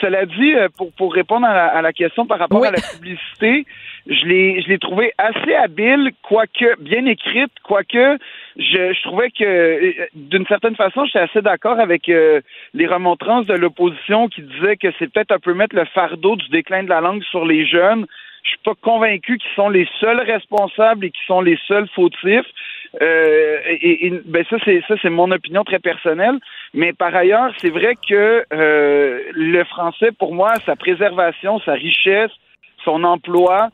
[0.00, 3.66] cela dit, pour, pour répondre à la, question par rapport à la publicité,
[4.06, 8.18] je l'ai je l'ai trouvé assez habile, quoique bien écrite, quoique
[8.56, 12.40] je, je trouvais que euh, d'une certaine façon, j'étais assez d'accord avec euh,
[12.74, 16.48] les remontrances de l'opposition qui disaient que c'est peut-être un peu mettre le fardeau du
[16.48, 18.06] déclin de la langue sur les jeunes.
[18.42, 22.46] Je suis pas convaincu qu'ils sont les seuls responsables et qu'ils sont les seuls fautifs.
[23.00, 23.58] Euh,
[24.24, 26.38] ben ça c'est ça c'est mon opinion très personnelle.
[26.74, 32.32] Mais par ailleurs, c'est vrai que euh, le français, pour moi, sa préservation, sa richesse,
[32.84, 33.68] son emploi,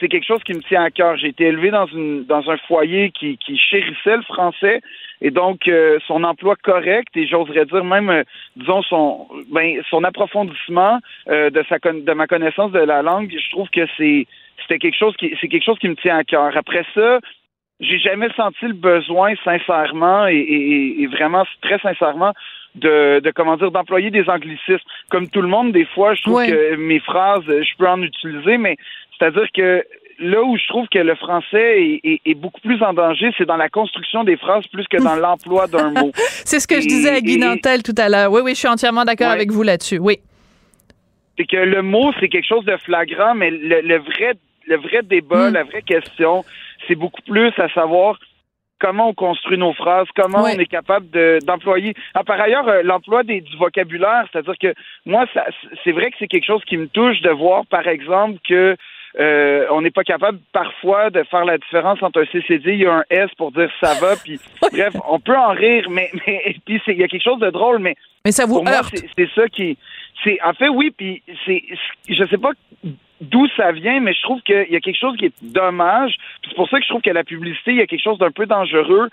[0.00, 1.16] c'est quelque chose qui me tient à cœur.
[1.16, 4.80] J'ai été élevé dans une dans un foyer qui, qui chérissait le français
[5.20, 8.24] et donc euh, son emploi correct et j'oserais dire même euh,
[8.56, 13.50] disons son ben son approfondissement euh, de sa de ma connaissance de la langue, je
[13.50, 14.26] trouve que c'est
[14.62, 16.56] c'était quelque chose qui c'est quelque chose qui me tient à cœur.
[16.56, 17.20] Après ça,
[17.78, 22.32] j'ai jamais senti le besoin sincèrement et, et, et vraiment très sincèrement
[22.76, 24.84] de, de comment dire d'employer des anglicismes.
[25.10, 28.58] Comme tout le monde, des fois, je trouve que mes phrases, je peux en utiliser,
[28.58, 28.76] mais
[29.18, 29.84] c'est-à-dire que
[30.18, 33.68] là où je trouve que le français est, beaucoup plus en danger, c'est dans la
[33.68, 36.10] construction des phrases plus que dans l'emploi d'un mot.
[36.44, 38.30] c'est ce que je disais à Guy Nantel tout à l'heure.
[38.32, 39.98] Oui, oui, je suis entièrement d'accord avec vous là-dessus.
[39.98, 40.18] Oui.
[41.38, 44.32] C'est que le mot, c'est quelque chose de flagrant, mais le, vrai,
[44.66, 45.54] le vrai débat, hmm.
[45.54, 46.44] la vraie question,
[46.88, 48.18] c'est beaucoup plus à savoir
[48.78, 51.06] comment on construit nos phrases, comment on est capable
[51.40, 51.94] d'employer.
[52.14, 54.74] ah, par ailleurs, euh, l'emploi du vocabulaire, c'est-à-dire que
[55.06, 55.24] moi,
[55.84, 58.76] c'est vrai que c'est quelque chose qui me touche de voir, par exemple, que
[59.18, 63.04] euh, on n'est pas capable parfois de faire la différence entre un CCD, a un
[63.08, 64.38] S pour dire ça va, puis
[64.72, 67.78] bref, on peut en rire, mais mais puis il y a quelque chose de drôle,
[67.78, 68.94] mais mais ça vous heurte.
[69.16, 69.78] C'est ça qui,
[70.22, 71.62] c'est en fait oui, puis c'est,
[72.08, 72.50] je sais pas
[73.20, 76.16] d'où ça vient, mais je trouve qu'il y a quelque chose qui est dommage.
[76.46, 78.30] C'est pour ça que je trouve que la publicité, il y a quelque chose d'un
[78.30, 79.08] peu dangereux.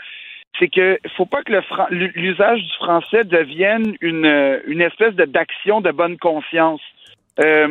[0.60, 1.54] C'est que faut pas que
[1.91, 6.82] l'usage du français devienne une, une espèce de d'action de bonne conscience.
[7.40, 7.68] Euh,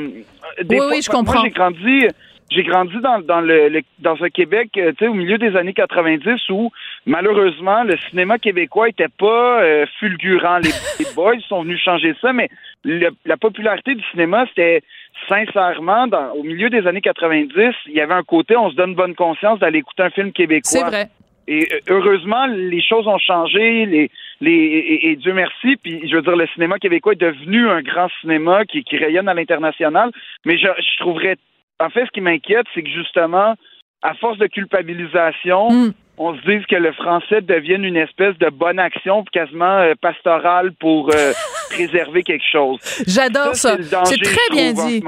[0.68, 1.34] oui, oui, je comprends.
[1.34, 2.06] Moi, j'ai grandi,
[2.50, 5.72] j'ai grandi dans, dans le, dans un Québec, euh, tu sais, au milieu des années
[5.72, 6.70] 90 où
[7.06, 10.58] malheureusement le cinéma québécois était pas euh, fulgurant.
[10.58, 10.70] Les,
[11.14, 12.48] boys sont venus changer ça, mais
[12.84, 14.82] la popularité du cinéma, c'était
[15.28, 17.52] sincèrement, dans, au milieu des années 90,
[17.86, 20.70] il y avait un côté, on se donne bonne conscience d'aller écouter un film québécois.
[20.70, 21.08] C'est vrai.
[21.48, 25.76] Et euh, heureusement, les choses ont changé, les, les, et, Dieu merci.
[25.82, 29.28] Puis je veux dire, le cinéma québécois est devenu un grand cinéma qui, qui rayonne
[29.28, 30.10] à l'international.
[30.44, 31.36] Mais je, je trouverais,
[31.80, 33.54] en fait, ce qui m'inquiète, c'est que justement,
[34.02, 38.48] à force de culpabilisation, mm on se dise que le français devienne une espèce de
[38.50, 41.32] bonne action quasiment euh, pastorale pour euh,
[41.72, 42.78] préserver quelque chose.
[43.06, 43.76] J'adore ça.
[44.04, 45.02] C'est très bien dit.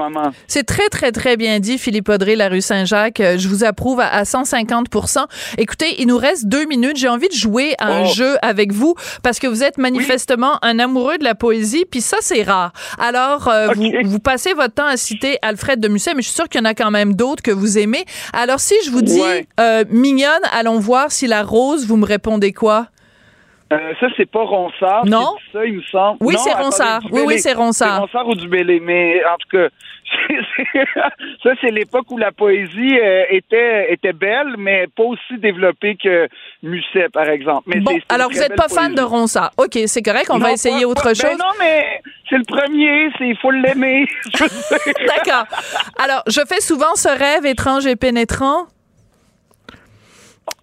[0.47, 3.19] C'est très, très, très bien dit, Philippe Audrey, la rue Saint-Jacques.
[3.19, 4.87] Euh, je vous approuve à, 150
[5.57, 6.97] Écoutez, il nous reste deux minutes.
[6.97, 8.13] J'ai envie de jouer à un oh.
[8.13, 12.17] jeu avec vous parce que vous êtes manifestement un amoureux de la poésie, puis ça,
[12.21, 12.73] c'est rare.
[12.99, 16.49] Alors, vous, vous, passez votre temps à citer Alfred de Musset, mais je suis sûre
[16.49, 18.05] qu'il y en a quand même d'autres que vous aimez.
[18.33, 19.21] Alors, si je vous dis
[19.89, 22.87] mignonne, allons voir si la rose, vous me répondez quoi?
[23.75, 25.05] Euh, ça, c'est pas Ronsard.
[25.05, 25.35] Non.
[25.51, 26.17] Ça, il me semble.
[26.21, 27.01] Oui, c'est Ronsard.
[27.11, 27.95] Oui, oui, c'est Ronsard.
[27.95, 28.79] C'est Ronsard ou Dubélé.
[28.79, 29.67] Mais en tout cas,
[31.43, 36.27] ça, c'est l'époque où la poésie euh, était, était belle, mais pas aussi développée que
[36.63, 37.63] Musset, par exemple.
[37.67, 39.51] Mais bon, alors vous n'êtes pas fan de Ronsard.
[39.57, 41.37] OK, c'est correct, on va essayer autre ben chose.
[41.37, 44.05] non, mais c'est le premier, il faut l'aimer.
[44.39, 45.45] D'accord.
[46.01, 48.67] Alors, je fais souvent ce rêve étrange et pénétrant.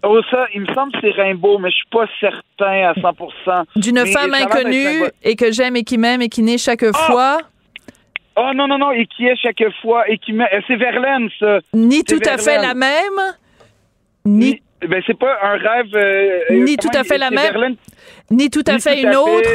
[0.05, 3.63] Oh, ça, il me semble que c'est Rimbaud, mais je suis pas certain à 100%
[3.77, 6.93] D'une femme inconnue et que j'aime et qui m'aime et qui naît chaque ah!
[6.93, 7.37] fois.
[8.35, 11.59] Oh non, non, non, et qui est chaque fois et qui euh, C'est Verlaine, ça.
[11.73, 13.19] Ni tout à fait la même.
[14.25, 14.61] Ni.
[14.87, 15.95] ben, c'est pas un rêve.
[15.95, 17.75] Euh, ni tout à fait la même.
[18.31, 19.49] Ni tout à fait une autre.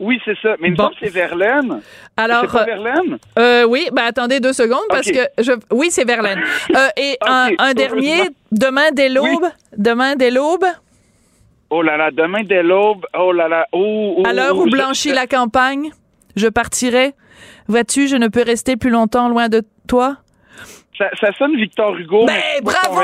[0.00, 0.54] Oui, c'est ça.
[0.60, 1.80] Mais il me semble que c'est Verlaine.
[2.16, 3.18] Alors, c'est pas Verlaine?
[3.38, 5.52] Euh, oui, ben attendez deux secondes parce que je.
[5.72, 6.40] Oui, c'est Verlaine.
[6.74, 9.48] Euh, et un, dernier, demain dès l'aube?
[9.76, 10.66] Demain dès l'aube?
[11.70, 13.04] Oh là là, demain dès l'aube.
[13.18, 13.66] Oh là là.
[13.72, 15.90] Oh, oh à l'heure où blanchit la campagne,
[16.36, 17.14] je partirai.
[17.66, 20.16] Vois-tu, je ne peux rester plus longtemps loin de toi?
[20.98, 22.26] Ça, sonne Victor Hugo.
[22.26, 23.02] Ben, mais, bravo,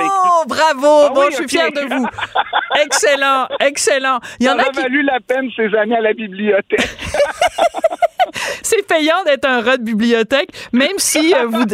[0.49, 1.07] bravo.
[1.07, 2.07] Ah bon, je suis fier de vous.
[2.85, 4.19] excellent, excellent.
[4.41, 6.81] Il y en a, a valu la peine ces années à la bibliothèque.
[8.63, 11.65] c'est payant d'être un rat de bibliothèque, même si euh, vous,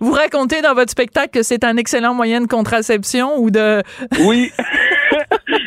[0.00, 3.82] vous racontez dans votre spectacle que c'est un excellent moyen de contraception ou de...
[4.26, 4.50] oui.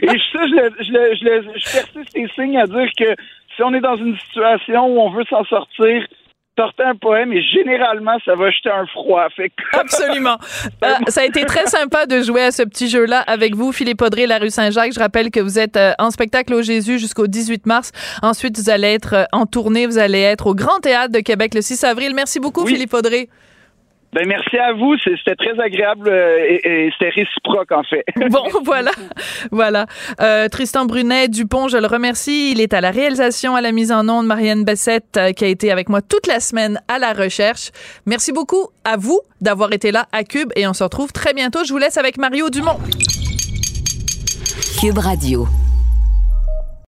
[0.01, 3.15] Et ça, je, je, je, je persiste les signes à dire que
[3.55, 6.03] si on est dans une situation où on veut s'en sortir,
[6.59, 9.27] sortez un poème et généralement, ça va jeter un froid.
[9.35, 10.37] Fait Absolument.
[10.83, 14.01] Euh, ça a été très sympa de jouer à ce petit jeu-là avec vous, Philippe
[14.01, 14.93] Audrey, la rue Saint-Jacques.
[14.93, 17.91] Je rappelle que vous êtes euh, en spectacle au Jésus jusqu'au 18 mars.
[18.21, 19.85] Ensuite, vous allez être euh, en tournée.
[19.87, 22.13] Vous allez être au Grand Théâtre de Québec le 6 avril.
[22.15, 23.27] Merci beaucoup, Philippe Audrey.
[24.11, 28.03] Ben merci à vous, c'était très agréable euh, et, c'était réciproque en fait.
[28.31, 28.91] bon, voilà,
[29.51, 29.85] voilà.
[30.19, 32.51] Euh, Tristan Brunet Dupont, je le remercie.
[32.51, 34.25] Il est à la réalisation, à la mise en onde.
[34.25, 37.69] Marianne Bessette euh, qui a été avec moi toute la semaine à la recherche.
[38.07, 41.63] Merci beaucoup à vous d'avoir été là à Cube et on se retrouve très bientôt.
[41.63, 42.79] Je vous laisse avec Mario Dumont.
[44.81, 45.47] Cube Radio.